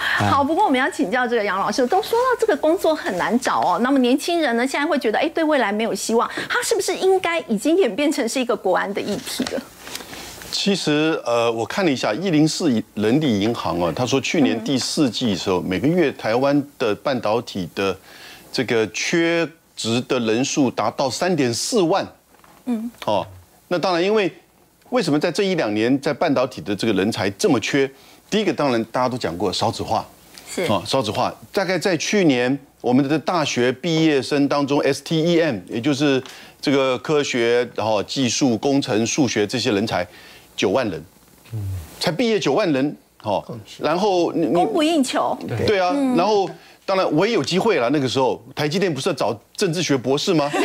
[0.00, 9.62] 好，不过我们要请教这个杨老师，都说到这个工作很难找哦，那么年轻人呢，现在会觉得哎，对未来没有希望，他是不是应该已经演变成是一个国安的议题了？
[10.50, 17.96] 其实，呃，我看了一下一零四人力银行啊，他说去年第四季的时候，每个月台湾的半导体的
[18.50, 22.06] 这个缺职的人数达到三点四万。
[22.64, 23.26] 嗯，哦，
[23.68, 24.32] 那当然，因为
[24.88, 27.90] 为什么在这一两年在半导体的这个人才这么缺？
[28.30, 30.04] 第一个，当然大家都讲过少子化，
[30.48, 30.62] 是。
[30.62, 31.34] 啊，少子化。
[31.52, 36.22] 大概在去年，我们的大学毕业生当中，STEM，也就是
[36.60, 40.06] 这个科学、然后技术、工程、数学这些人才。
[40.56, 41.02] 九万人，
[41.98, 43.42] 才毕业九万人，好，
[43.78, 45.34] 然后供不应求，
[45.66, 46.46] 对啊，然后
[46.90, 47.88] 当然我也有机会了。
[47.90, 50.50] 那个时候，台积电不是要找政治学博士吗？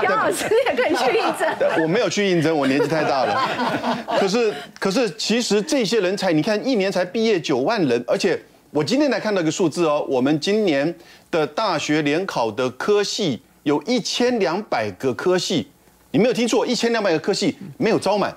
[0.00, 1.82] 杨老师也可以去应征。
[1.82, 4.06] 我没有去应征，我年纪太大了。
[4.20, 10.94] 可是，可是，其实这些人才，你看一年才毕业九万人，而且我今天才看到一个数字哦，我们今年
[11.32, 15.68] 的大学联考的科系有一千两百个科系。
[16.12, 18.30] 你没有听错，一千两百个科系没有招满，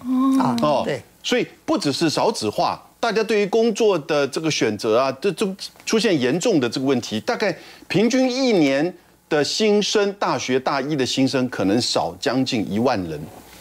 [0.00, 5.46] 哦，哦，对，所以不只是少子化，大家对于工作的这个选择啊，这这
[5.86, 7.20] 出现严重的这个问题。
[7.20, 7.56] 大概
[7.86, 8.92] 平均一年
[9.28, 13.20] 的新生，大学大一的新生可能少将近一万人，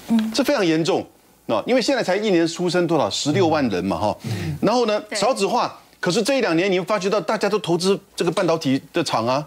[0.10, 1.06] 嗯，这非常严重，
[1.46, 3.10] 那因为现在才一年出生多少？
[3.10, 4.18] 十六万人嘛，哈，
[4.62, 5.80] 然后呢，少子化。
[6.00, 9.46] 可是这一两年，你会发觉到大家都投资这个半导体的厂啊，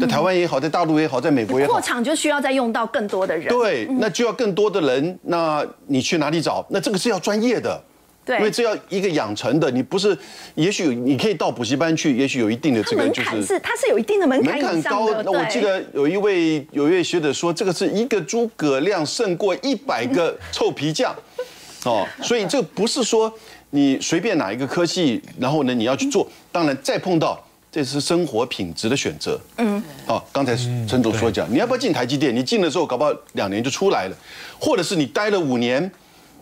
[0.00, 3.46] 在台湾也好，在大陆也好，在美国也好，扩厂就需要再用到更多的人。
[3.48, 6.66] 对，那就要更多的人，那你去哪里找？
[6.70, 7.80] 那这个是要专业的，
[8.24, 10.16] 对因为这要一个养成的，你不是，
[10.54, 14.92] 也许你可以到补习班去，也许有一定的这个就是槛是它是有一定的门槛门槛。
[14.92, 21.14] 高那我对记得有一位有一位学者说，这个是一个诸葛亮胜过一百个臭皮匠，
[21.84, 23.32] 哦，所以这不是说
[23.70, 27.42] 你随便哪一个科系，然后呢你要去做，当然再碰到。
[27.74, 29.40] 这是生活品质的选择。
[29.56, 30.54] 嗯，好，刚才
[30.86, 32.36] 陈总说讲，你要不要进台积电？
[32.36, 34.16] 你进了之后，搞不好两年就出来了，
[34.60, 35.90] 或者是你待了五年，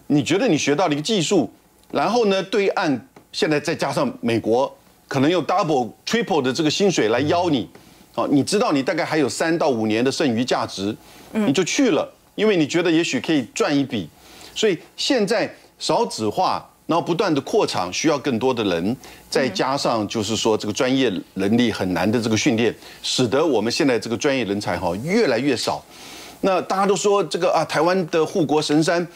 [0.08, 1.48] 你觉得你学到了一个技术，
[1.90, 4.72] 然后呢，对岸现在再加上美国，
[5.08, 7.68] 可能用 double、triple 的这个薪水来邀你，
[8.14, 10.96] 哦，你知道你大概还有三到五年的剩余价值，
[11.32, 14.08] 你就去了，因为你觉得也许可以赚一笔，
[14.54, 18.96] 所以现在少子化，然后不断的扩厂，需要更多的人，
[19.28, 25.84] 再加上就是说这个专业能力很难的这个训练，使得我们现在这个专业人才哈越来越少。
[26.42, 29.06] 那大家都说这个啊，台湾的护国神山，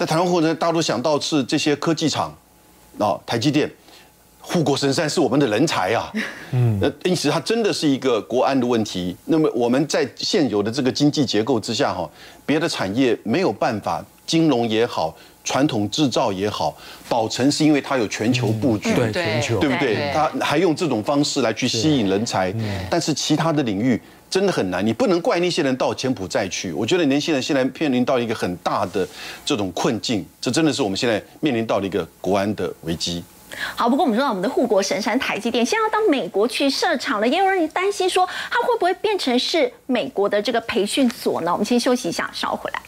[0.00, 2.34] 那台湾护国神山大家都想到是这些科技厂，
[2.98, 3.70] 啊，台积电。
[4.40, 6.10] 护国神山是我们的人才啊，
[6.52, 9.14] 嗯，呃，因此它真的是一个国安的问题。
[9.26, 12.08] 那么我们在现有的这个经济结构之下，哈，
[12.46, 16.74] 别的产业没有办法，金融也好，传统制造也好，
[17.06, 20.10] 保存是因为它有全球布局，对全球对不对？
[20.14, 22.50] 它还用这种方式来去吸引人才，
[22.88, 26.72] 但是其他的领域真的很难，你不能怪那些人到柬埔寨去。
[26.72, 29.06] 我觉得年轻人现在面临到一个很大的
[29.44, 33.24] 这种困境，这真的是我们现在面临到的一个国安的危机。
[33.74, 41.50] 好，不过我们说到我们的护国神山台积电，现在要到美国去设厂了，也有人担心说它会不会变成是美国的这个培训所呢？
[41.52, 42.80] 我们先休息一下，稍后回来。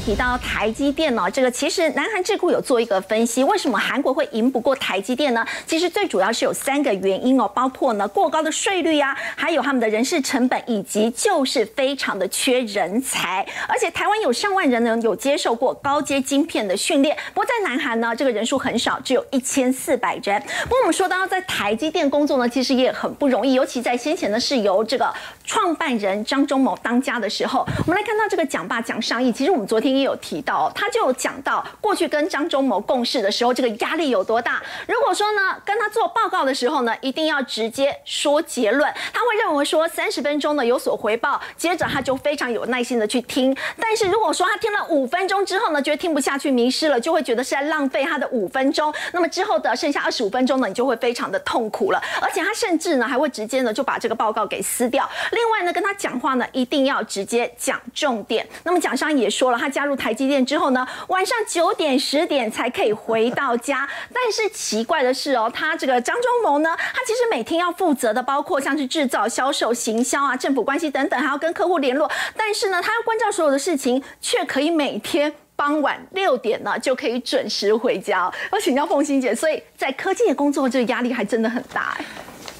[0.00, 5.44] 提到台积电呢，这个其实南韩智库有做一个分析，为什么韩国会赢不过台积电呢？
[5.66, 13.44] 其实最主要是有三个原因哦，包括呢过高的税率啊，还有他们的人事成本，以及就是非常的缺人才。
[13.66, 20.40] 而且台湾有上万人呢有接受过高阶晶片的训练，不过在南韩呢这个人数很少，只有一千四百人。
[20.64, 25.12] 不过我们说到在台积电工作呢，其实也很不容易，尤其在先前呢是由这个
[25.48, 34.62] 创办人张忠谋当家的时候，我们来看到这个讲霸讲上亿，其实我们昨天也有提到，他就有讲到过去跟张忠谋共事的时候，这个压力有多大。
[34.86, 43.56] 如果说呢跟他做报告的时候呢，一定要直接说结论，他会认为说三十分钟呢有所回报，接着他就非常有耐心的去听。
[43.80, 48.92] 但是如果说他听了五分钟之后呢，觉得听不下去，迷失了，就会觉得是在浪费他的五分钟。
[49.12, 52.02] 那么之后的剩下二十五分钟呢，你就会非常的痛苦了。
[52.20, 55.08] 而且他甚至呢还会直接呢就把这个报告给撕掉。
[55.38, 58.44] 另外呢跟他讲话呢一定要直接讲重点。
[58.64, 63.88] 那么蒋商也说了，他加入台积电之后呢，晚上九点十点才可以回到家。
[64.12, 72.10] 但是奇怪的是哦，他这个张忠谋呢，他其实每天要负责的包括像是制造、销售、行销啊、政府关系等等，还要跟客户联络。
[72.36, 75.32] 但是呢，他要关照所有的事情，却可以每天。
[75.58, 78.32] 傍晚六点呢就可以准时回家。
[78.52, 82.04] 要请教凤欣姐，所以在科技的工作，这个压力还真的很大哎。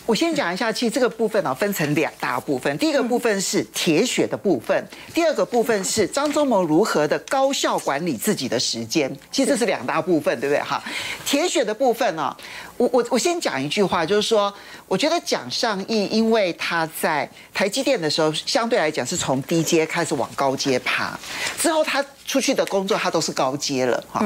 [0.09, 2.79] 我先讲一下，其实这个部分呢、分成两大部分。
[2.79, 9.15] 第一个部分是铁血的部分，第二个部分是张忠谋如何的高效管理自己的时间。
[9.31, 10.63] 其实这是两大部分，对不对？
[10.63, 10.83] 哈，
[11.27, 12.35] 铁血的部分呢、
[12.79, 14.51] 我我我先讲一句话，就是说，
[14.87, 21.21] 我觉得蒋尚义，因为他在台积电的时候，相对来讲是从低阶开始往高阶爬，
[21.59, 24.25] 之后他出去的工作他都是高阶了哈。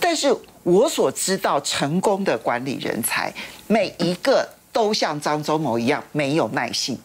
[0.00, 3.30] 但是我所知道成功的管理人才，
[3.66, 4.48] 每一个。
[4.72, 6.98] 都像张忠谋一样没有耐性，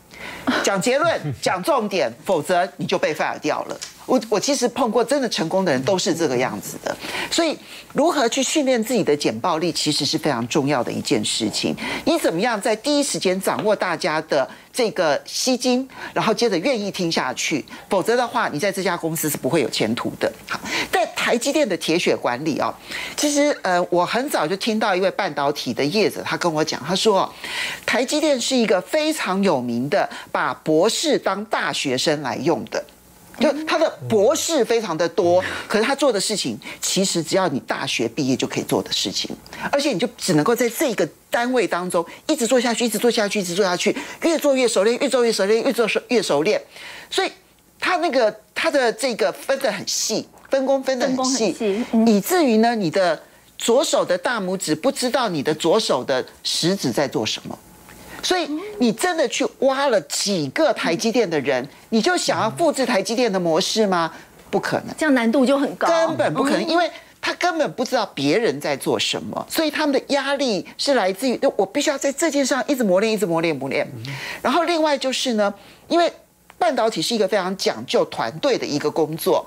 [0.64, 3.78] 讲结论、讲重点，否则你就被 fire 掉了。
[4.06, 6.96] 我我其实碰过真的成功的人都是这个样子的，
[7.32, 7.58] 所以
[7.94, 11.76] 如何去训练自己的简报力，其实是非常重要的一件事情。
[12.06, 20.32] 你怎么样在第一时间掌握大家的这个吸睛，然后接着愿意听下去，否则的话，你在这家公司是不会有前途的。
[20.50, 20.60] 好，
[20.92, 22.74] 在台积电的铁血管理哦，
[23.16, 27.32] 其实呃，我很早就听到一位半导体的业者，他跟我讲，他说，
[27.86, 32.84] 台积电是一个非常有名的，把博士当大学生来用的。
[33.40, 39.36] 就他的博士非常的多，可是他做的事情其实只要你大学毕业就可以做的事情，
[39.72, 46.62] 而且你就只能够在这个单位当中一直做下去，一直做下去，一直做下去，越做越熟练，越做越熟练，越做越熟练。
[47.10, 47.32] 所以
[47.80, 51.56] 他那个他的这个分得很细，分工分得很细，
[52.06, 53.20] 以至于呢，你的
[53.58, 57.58] 左手的大拇指不知道你的左手的食指在做什么。
[58.24, 64.12] 所以你真的去挖了几个台积电的人，你就想要复制台积电的模式吗？
[64.50, 66.90] 不可能，这样难度就很高，根本不可能，因为
[67.22, 73.88] 他根本不知道别人在做什么，所以他们的压力是来自于，我必须要在这件事上一直磨练，一直磨练，磨练。
[74.42, 75.54] 然后另外就是呢，
[75.88, 76.12] 因为。
[76.64, 79.46] 半导体是一个非常讲究团队的一个工作，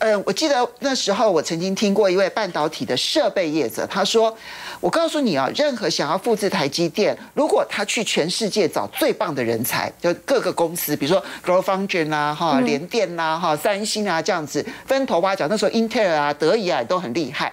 [0.00, 4.36] 嗯，我记得那时候我曾经听过一位半导体的设备业者，他说
[4.78, 17.50] ：“我告诉你啊，任何想要复制台积电，如果他去全世界找最棒的人才，就各个公司，比如说 GlobalFoundries 啊、哈联电呐、哈三星啊这样子分头挖角，那时候英特尔啊、德仪啊都很厉害。”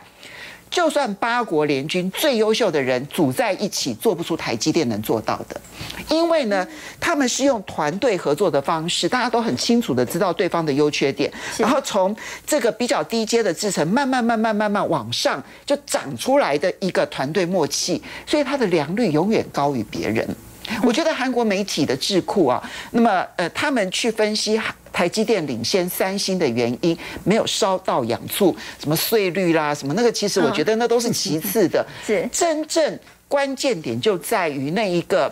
[0.76, 5.62] 就算八国联军最优秀的人组在一起，做不出台积电能做到的，
[6.10, 6.68] 因为呢，
[7.00, 12.14] 他们是用团队合作的方式，大家都很清楚的知道对方的优缺点，然后从
[12.46, 20.28] 这个比较低阶的制程，慢慢慢慢慢慢往上就长出来的一个团队默契，所以它的良率永远高于别人。
[20.84, 22.62] 我觉得韩国媒体的智库啊，
[22.92, 24.60] 那么呃，他们去分析。
[24.96, 31.86] 台积电领先三星的原因没有烧到养醋，什么税率啦，什么那个，其实我觉得那都是其次的。
[32.08, 35.30] 是真正关键点就在于那一个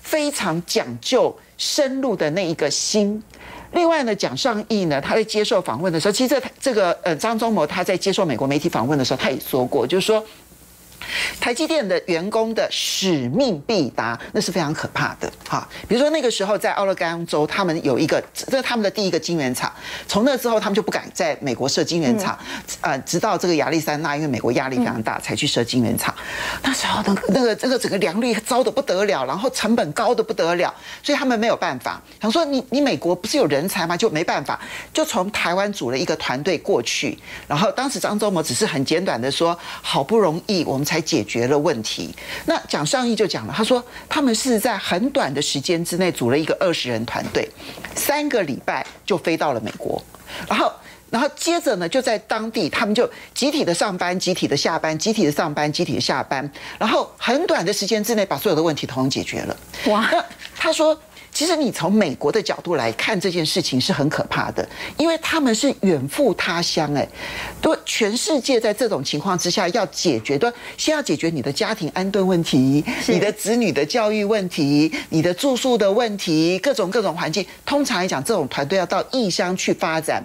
[0.00, 3.22] 非常讲究深入的那一个心。
[3.72, 10.24] 另外呢，蒋尚义呢，他在接受访问的时候，其实这这个呃张忠谋他在接受美国媒体访问的时候，他也说过，就是说。
[11.40, 15.66] 台积电的员工的使命必达，那是非常可怕的哈。
[15.88, 19.72] 比如说那个时候在奥勒冈州，他们有一个这是他们的第一个晶圆厂，
[20.06, 22.38] 从那之后他们就不敢在美国设晶圆厂，
[22.80, 26.14] 呃，直到这个亚利桑那，因为美国压力非常大，才去设晶圆厂。
[26.62, 32.00] 那时候的那个这个整个良率糟的不得了，然后成本高的不得了，所以他们没有办法。
[32.20, 33.96] 想说你你美国不是有人才吗？
[33.96, 34.58] 就没办法，
[34.92, 42.14] 就从台湾组了一个团队过去，然后当时张忠谋只是很简短的说，好不容易我们才解决了问题。
[42.46, 47.48] 那蒋尚义就讲了，他说他们是在很短的时间之内组了一个二十人团队，
[47.94, 50.02] 三个礼拜就飞到了美国，
[50.48, 50.72] 然后
[51.10, 59.56] 然后接着呢就在当地他们就集体的上班、集体的下班、集体的上班、集体的下班，然后很短的时间之内把所有的问题统统解决了。
[59.86, 60.08] 哇！
[60.56, 60.98] 他说。
[61.34, 64.66] 其实你从美国的角度来看这件事情是很可怕的，
[64.96, 67.06] 因为他们是远赴他乡，哎，
[67.60, 77.44] 都全世界在这种情况之下要解决，的先要解决你的家庭安顿问题，你的子女的教育问题，你的住宿的问题，各种各种环境。
[77.66, 80.24] 通常来讲，这种团队要到异乡去发展，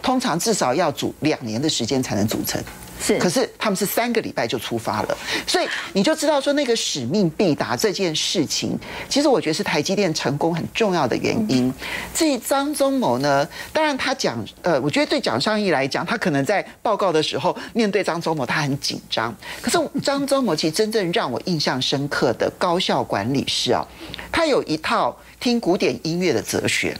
[0.00, 2.62] 通常至少要组两年的时间才能组成。
[3.00, 8.78] 是，可是他们是三个礼拜就出发了，所以你就知道说那个使命必达这件事情，
[9.08, 11.72] 其实我觉得是台积电成功很重要的原因。
[12.14, 19.34] 至于张忠谋呢，当然他讲，呃，我觉得对蒋尚义来讲，他可能在报告的时候面对张忠谋，他很紧张。
[19.60, 23.86] 可是张忠谋其实真正让我印象深刻的高效管理是啊，
[24.32, 26.96] 他有一套听古典音乐的哲学。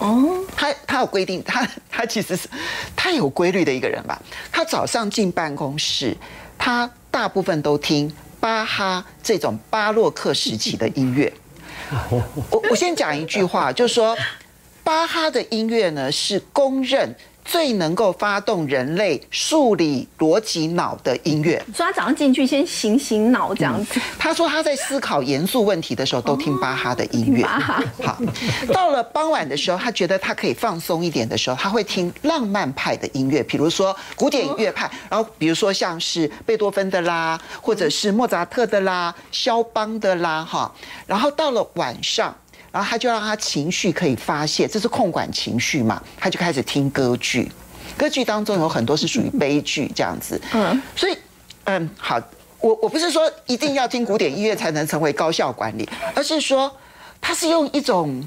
[0.00, 2.48] 哦，他他有规定，他他其实是
[2.96, 4.20] 他有规律的一个人吧。
[4.50, 6.16] 他早上进办公室，
[6.58, 11.32] 他大部分都听巴哈这种巴洛克时期的音乐。
[12.50, 14.16] 我我先讲一句话，就是说
[14.82, 17.14] 巴哈的音乐呢是公认。
[17.44, 21.62] 最能够发动人类数理逻辑脑的音乐。
[21.74, 24.00] 所以他早上进去先醒醒脑这样子。
[24.18, 27.44] 他说他在思考严肃问题的时候都听巴哈的音乐。
[28.04, 28.18] 好，
[28.72, 40.72] 到了傍晚的时候，他觉得他可以放松一点的时候，他会听浪漫派的音乐，比如说古典音乐派，然后比如说像是贝多芬的啦，或者是莫扎特的啦，肖邦的啦，哈。
[41.06, 42.34] 然后到了晚上。
[42.72, 46.02] 然后他就让他情绪可以发泄，这是控管情绪嘛？
[46.16, 47.50] 他就开始听歌剧，
[47.96, 50.40] 歌剧当中有很多是属于悲剧这样子。
[50.52, 51.16] 嗯，所以
[51.64, 52.20] 嗯，好，
[52.60, 56.70] 我我不是说一定要听古典音乐才能成为高效管理，而是说
[57.20, 58.26] 他是用一种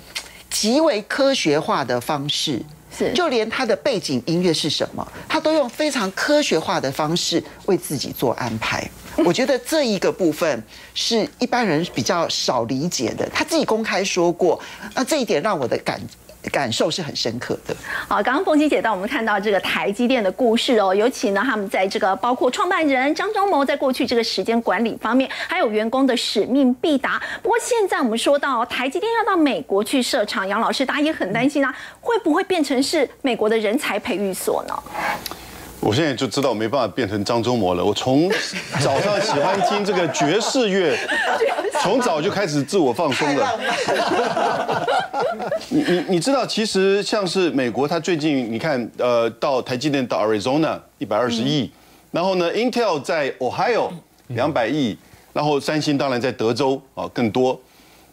[0.50, 2.62] 极为科学化的方式，
[2.98, 8.89] 是就连他的背景音乐是什么，他都用非常科学化的方式为自己做安排。
[9.26, 10.64] 我觉得这一个部分
[10.94, 13.30] 是一般人比较少理解的。
[13.34, 14.60] 他自己公开说过，
[14.96, 16.02] 那这一点让我的感
[16.52, 17.76] 感受是很深刻的。
[18.08, 27.22] 好，刚刚凤琪姐到我们看到这个台积电的故事哦，尤其呢，他们在这个包括创办人张忠谋在过去这个时间管理方面，还有员工的使命必达。
[27.41, 34.74] 不过现在我们说到台积电要到美国去设厂，杨老师大家也很担心啊，会不会变成是美国的人才培育所呢？
[35.86, 37.84] 我现在就知道没办法变成张忠谋了。
[37.84, 38.32] 我从
[38.82, 40.98] 早上喜欢听这个爵士乐，
[41.84, 43.60] 从早就开始自我放松了。
[45.68, 51.70] 你你你知道，其实像是美国，它最近你看，呃，到台积电到 Arizona 一百二十亿，
[52.12, 53.90] 然后呢，Intel 在 Ohio
[54.28, 54.98] 两百亿，
[55.34, 57.60] 然后三星当然在德州啊更多，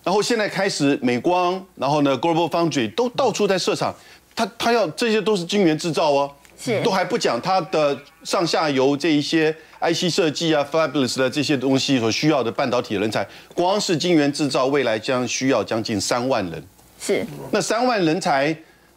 [0.02, 3.94] 然后现在开始美光，然后呢 Global Foundry 都到处在设厂，
[4.34, 6.32] 它它要这些都是晶圆制造哦。
[6.62, 9.50] 是都还不讲它的上下游这一些
[9.80, 16.62] IC 设计啊、Fabulous 的这些东西所需要的半导体人才，光是晶圆制造未来将需要将近三万人。
[17.00, 18.54] 是那三万人才，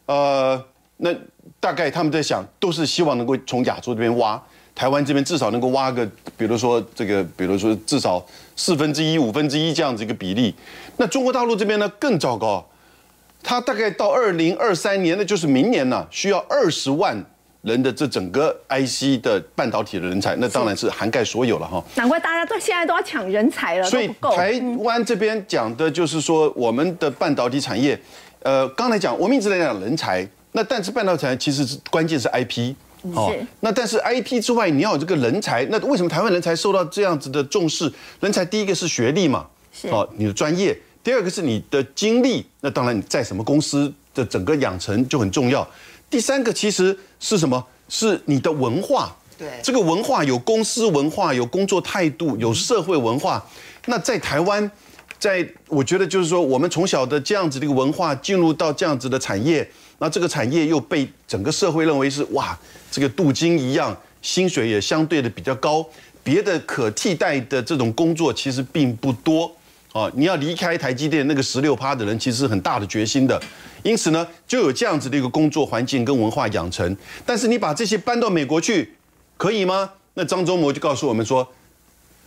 [0.07, 0.61] 呃，
[0.97, 1.09] 那
[1.61, 4.41] 大概他们在想，都是希望能够从亚洲这边挖，
[4.76, 6.05] 台湾这边至少能够挖个，
[6.36, 8.22] 比如说这个，比如说至少
[8.57, 10.53] 四分之一、五分之一这样子一个比例。
[10.97, 12.68] 那中国大陆这边呢更糟糕，
[13.41, 17.24] 它大概到二零二三年，那就是明年呢，需要二十万
[17.64, 21.84] 人的这整个 IC 的半导体的人才，那当然是涵盖所有了哈。
[21.95, 24.07] 难怪大家都现在都要抢人才了，所以。
[24.36, 27.99] 台湾这边讲的就是说，我们的半导体产业，
[28.41, 32.76] 呃，刚才讲我们一直在讲人才，那但是半导体产业其实是关键是 IP。
[33.14, 37.91] 哦是，那但是 IP 之外，你要有这个人才，那为什么台湾人才受到这样子的重视？
[38.22, 45.66] 人才第一个是学历嘛，是哦，你的专业；第二个是你的经历，那当然你在什么公司的整个养成就很重要。
[46.14, 47.66] 第三个其实是什么？
[47.89, 49.18] 是你的文化。
[49.36, 53.43] 对这个文化有公司文化，有工作态度，有社会文化。
[53.88, 54.70] 那在台湾，
[55.18, 62.55] 在我觉得就是说，我们从小的这样子的一个文化进入到这样子的产业，那这个产业又被整个社会认为是哇，
[62.91, 65.84] 这个镀金一样，薪水也相对的比较高，
[66.22, 69.51] 别的可替代的这种工作其实并不多。
[69.93, 73.39] 哦，你要离开台积电那个十六趴的人，其实是很大的决心的。
[73.83, 76.97] 因此呢，就有这样子的一个工作环境跟文化养成。
[77.25, 78.95] 但是你把这些搬到美国去，
[79.37, 79.91] 可以吗？
[80.15, 81.47] 那张忠谋就告诉我们说，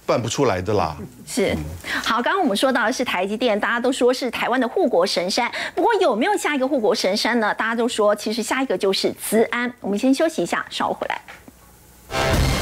[0.05, 0.97] 办不出来的啦。
[1.27, 1.57] 是，
[2.05, 5.51] 好，刚刚我们说到的是台积电，大家都说是台湾的护国神山。
[5.75, 7.53] 不过有没有下一个护国神山呢？
[7.53, 9.73] 大家都说，其实下一个就是资安。
[9.81, 12.56] 我们先休息一下，稍后回来。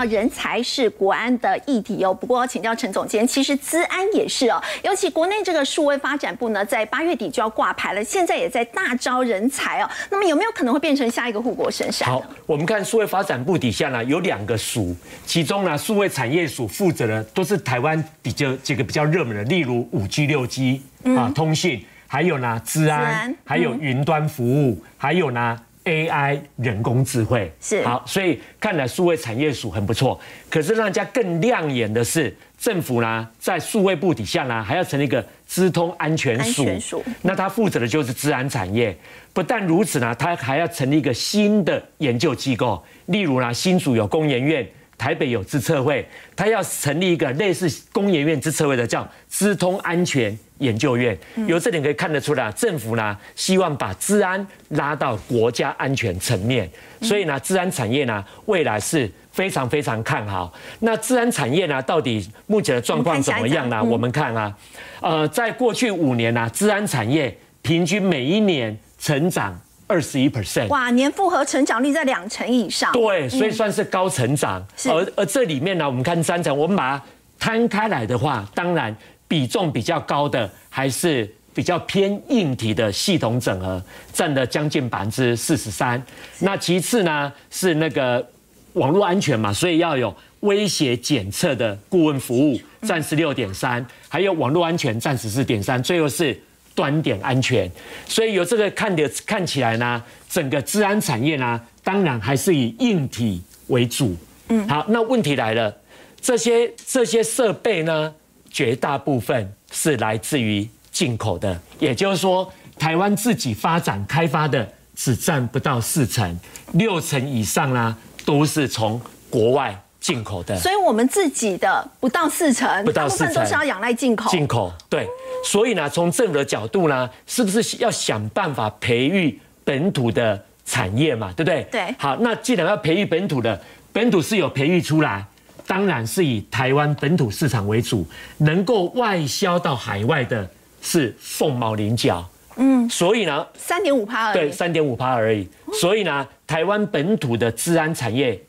[0.00, 2.14] 到人才是国安的议题哦。
[2.14, 4.58] 不过要请教陈总监，其实资安也是哦。
[4.82, 9.90] 尤其国内这个数位发展部呢，在八月底就要挂牌了，现在也在大招人才哦。
[10.10, 12.08] 那么有没有可能会变成下一个护国神山？
[12.08, 14.96] 好，我们看数位发展部底下呢有两个署，
[15.26, 20.80] 其中呢数位产业署负责的都是台湾比较这个比较热门的，例如五 G、六 G
[21.14, 27.52] 啊通信，还有呢治治安安，还有云端服务，还有呢 AI 人工智慧。
[27.60, 30.18] 是好，所以看来数位产业署很不错。
[30.48, 38.96] 可是让人家更亮眼的是，政府呢在数位部底下呢还要成立一个资通安全署那它负责的就是治安产业。
[39.32, 44.66] 不但如此呢，它还要成立一个新的研究机构，例如呢，新竹有工研院，
[44.98, 51.18] 台北有资策会，它要成立一个类似工研院资策会的叫资通安全研究院。
[51.46, 56.70] 由这点可以看得出来，政府呢希望把治安拉到国家安全层面，
[57.02, 59.10] 所以呢，治安产业呢未来是。
[59.32, 60.52] 非常非常看好。
[60.80, 63.82] 那治安产业呢，到底目前的状况怎么样呢？
[63.82, 64.52] 我们看啊，
[65.00, 72.92] 呃，在过去五年呢、啊，治安产业平均每一年成长二十一 percent，哇，年复合成长率在两成以上。
[72.92, 74.62] 对，所以算是高成长。
[74.76, 77.04] 是而而这里面呢，我们看三层，我们把它
[77.38, 78.94] 摊开来的话，当然
[79.30, 83.80] 比重比较高的还是比较偏硬体的系统整合，
[84.12, 86.02] 占了将近百分之四十三。
[86.40, 88.28] 那其次呢是那个
[88.72, 96.36] 网络安全嘛，所以要有威胁检测的顾问服务，占十六点三，还有网络安全占十四点三，最后是
[96.74, 97.70] 端点安全。
[98.08, 104.16] 所以有这个看的看起来呢，整个治安产业呢，当然还是以硬体为主。
[104.48, 105.76] 嗯，好，那问题来了，
[106.20, 108.12] 这些这些设备呢，
[108.50, 116.38] 绝大部分是来自于进口的，也就是说，台湾自己发展开发的只占不到四成，
[116.72, 120.58] 六成以上呢都是从国外进口的。
[120.58, 124.28] 所以我们自己的不到四成，不到大部分四成都是要仰赖进口。
[124.30, 125.06] 进口对，
[125.44, 131.32] 所以呢，从政府的角度呢，是不是要想办法培育本土的产业嘛？
[131.36, 131.62] 对不对？
[131.70, 133.60] 对好，那既然要培育本土的，
[133.92, 135.24] 本土是有培育出来，
[135.66, 138.06] 当然是以台湾本土市场为主，
[138.38, 140.48] 能够外销到海外的
[140.82, 142.28] 是凤毛麟角。
[142.56, 144.34] 嗯，所以呢，三点五趴而已。
[144.34, 145.48] 对，三点五趴而已。
[145.80, 148.40] 所以呢，台湾本土的治安产业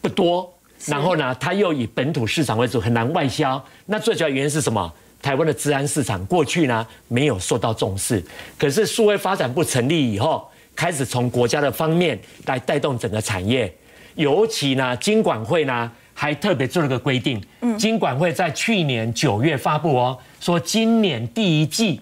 [0.00, 0.52] 不多，
[0.86, 3.62] 然后呢，它又以本土市场为主，很难外销。
[3.86, 4.92] 那最主要原因是什么？
[5.20, 8.20] 台湾的治安市场过去呢没有受到重视，
[8.58, 13.72] 可是数位发展部成立以后，开始从国家的方面来带动整个产业，
[14.16, 15.88] 尤其呢，金管会呢
[16.22, 22.00] 还特别做了个规定，嗯金管会在去年九月发布哦，说今年第一季。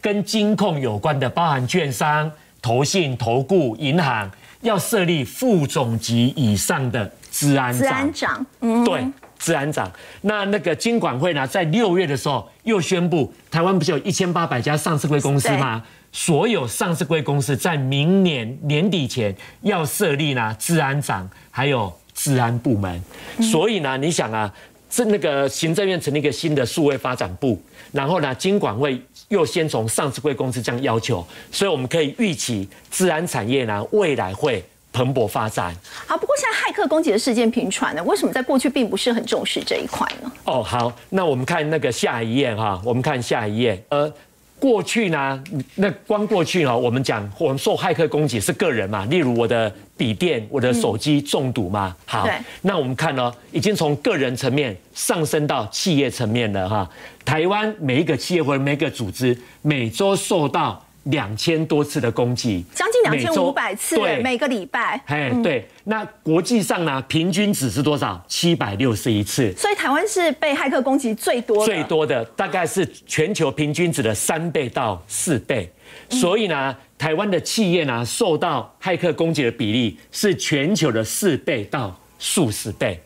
[0.00, 2.30] 跟金控有关的，包含券商、
[2.62, 8.36] 投信、投顾、银行，要设立副总级以上的治安治安长。
[8.36, 9.04] 长，嗯，对，
[9.36, 9.90] 治安长。
[10.20, 15.82] 那那个金管会呢，在六月的时候又宣布，台湾不是有一千八百家上市贵公司吗？
[16.12, 23.00] 所有上市贵公司在明年年底前要设立呢治安长，还有治安部门。
[23.40, 24.52] 所以呢，你想啊，
[24.90, 27.60] 这那个行政院成立一个新的数位发展部，
[27.92, 35.76] 然后呢，金管会又先从上市贵公司这样要求，所以我们可以预期治安产业呢未来会蓬勃发展。
[36.06, 40.32] 好，不过现在骇客攻击的事件频传呢，为什么在过去并不是很重视这一块呢？
[40.44, 44.12] 哦，好，那我们看那个下一页哈，我们看下一页，呃。
[44.58, 45.42] 过去呢，
[45.74, 51.94] 那光过去哈，我们讲我们受骇客攻击是个人嘛，例如我的笔电、我的手机中毒嘛。
[52.06, 52.26] 好，
[52.62, 56.88] 那我们看哦，已经从个人层面上升到企业层面了哈。
[57.24, 65.00] 台湾每一个企业或者每一个组织，每周受到两千多次的攻击，将近两千五百次，对每个礼拜。
[65.06, 68.24] 哎，对，那国际上呢，平均值是多少？
[68.26, 69.52] 七百六十一次。
[69.56, 75.70] 所以台湾是被骇客攻击最多的，最多的大概是全球平均值的三倍到四倍，
[76.10, 83.00] 所以呢，台湾的企业呢受到骇客攻击的比例是全球的四倍到数十倍。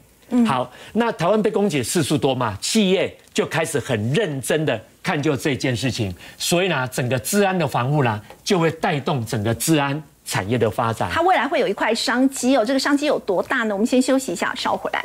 [0.46, 2.56] 好，那台湾被攻击的次数多嘛？
[2.60, 11.10] 企业就开始很认真的看就这件事情，所以呢，整个治安的防护呢，就会带动整个治安产业的发展。
[11.10, 12.64] 它未来会有一块商机哦。
[12.64, 13.74] 这个商机有多大呢？
[13.74, 15.04] 我们先休息一下，稍回来。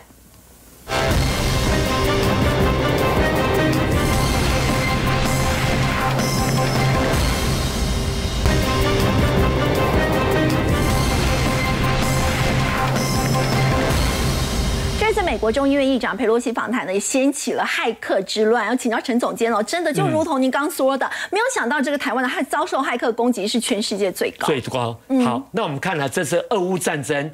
[15.36, 18.66] 美国众议院议长佩洛西访谈呢，也掀起了骇客之乱。
[18.68, 24.48] 要请教陈总监哦，真的就如同您刚说的，没有想到这个台湾的骇遭受骇客攻击是全世界最高。
[24.48, 24.98] 最高。
[25.26, 27.30] 好，那我们看了这次俄乌战争，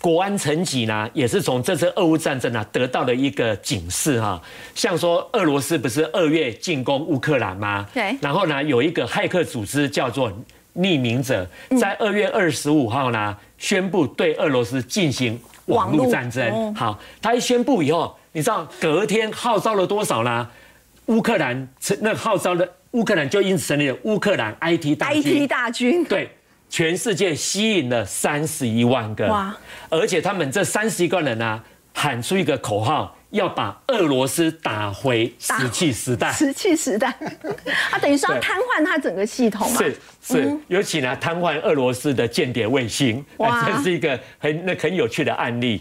[0.00, 4.42] 国安层级呢，也是从这次俄乌战争呢得到了一个警示哈。
[4.74, 7.86] 像说俄罗斯不是二月进攻乌克兰吗？
[7.94, 10.32] 对然后呢，有一个骇客组织叫做
[10.74, 11.48] 匿名者，
[11.80, 15.40] 在二月二十五号呢，宣布对俄罗斯进行
[15.70, 16.48] 网网络络战争。
[16.52, 20.48] 哦好，他一宣布以后，你知道隔天号召了多少呢？
[21.06, 25.22] 乌克兰成那号召的乌克兰就因此成立了乌克兰 IT 大军。
[25.22, 26.30] IT 大军，对，
[26.68, 29.56] 全世界吸引了三十一万个，哇
[29.88, 31.60] 而且他们这三十一个人呢、
[31.92, 36.32] 喊出一个口号，要把俄罗斯打回石器时代。
[36.32, 37.08] 石器时代，
[37.90, 39.78] 啊，等于说要瘫痪它整个系统嘛。
[39.78, 45.80] 是是，尤其呢，瘫痪俄罗斯的间谍卫星，哇哎 这是一个很那很有趣的案例。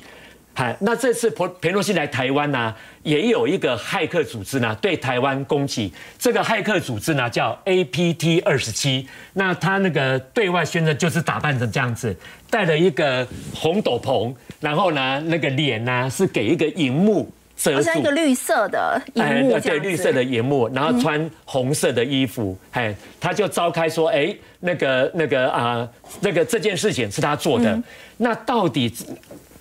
[0.53, 5.93] 嗨，那这次佩佩洛西来台湾呢，也有一个骇客组织呢对台湾攻击。
[6.17, 12.13] 这个骇客组织呢叫 APT 二十七，那他那个对外宣称就是打扮成这样子，
[12.49, 13.25] 戴了一个
[13.55, 18.11] 红斗篷，然后呢那个脸呢是给一个荧幕遮住好像一个。
[18.11, 25.87] 绿色的荧幕这对，绿色的荧幕，然后穿红色的衣服，哎、他就召开说，哎、那个那个啊、
[26.21, 27.69] 那个这件事情是他做的。
[27.71, 27.83] 嗯
[28.21, 28.93] 那到底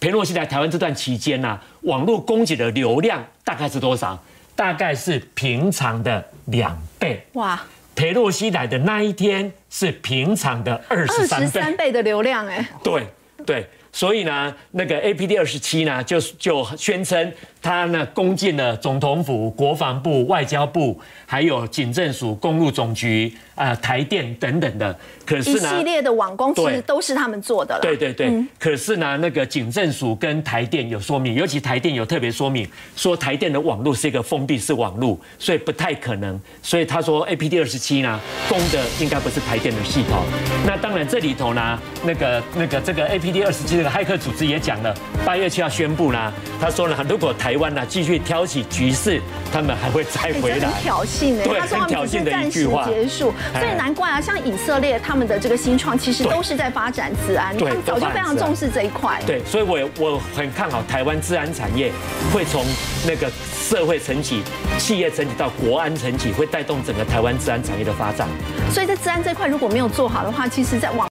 [0.01, 4.21] 裴洛西来台湾这段期间呢、网络攻击的流量大概是多少？
[4.57, 7.25] 大概是平常的两倍。
[7.35, 7.63] 哇，
[7.95, 11.61] 裴洛西来的那一天是平常的二二十十三倍。
[11.61, 13.07] 三倍的流量，哎，对
[13.47, 17.33] 对，所以呢，那个 APD 二十七呢，就就宣称
[17.69, 24.99] 他呢攻进了总统府、国防部、外交部，还有警政署、公路总局、啊、台电等等的。
[25.27, 27.83] 可是呢，系列的网攻其实都是他们做的了。
[27.83, 32.67] 对对对，可是呢，那个警政署跟台电有说明，尤其台电有特别说明，
[32.97, 36.41] 说台电的网络是一个封闭式网络，所以不太可能。
[36.63, 40.25] 所以他说 APD 二十七呢，攻的应该不是台电的系统。
[40.67, 44.95] 那当然这里头呢，那个那个这个 APD 二十七这个骇客组织也讲了，
[45.27, 49.21] 八月七号宣布呢，他说呢，如果台湾呢继续挑起局势，
[49.53, 50.83] 他们还会再哎回来很。
[50.83, 59.21] 挑衅呢，对他说挑衅的一句话结束，哎所以难怪啊，像以色列他们的这个新创，其实都是在发展治安，他对们早就非常重视这一块。
[59.27, 61.93] 对，所以我我很看好台湾治安产业
[62.33, 62.65] 会从
[63.07, 63.31] 那个
[63.69, 64.43] 社会层级、
[64.79, 68.27] 企业层级到国安层级，会带动整个台湾治安产业的发展。
[68.73, 71.07] 所以在治安这块如果没有做好的话，其实在网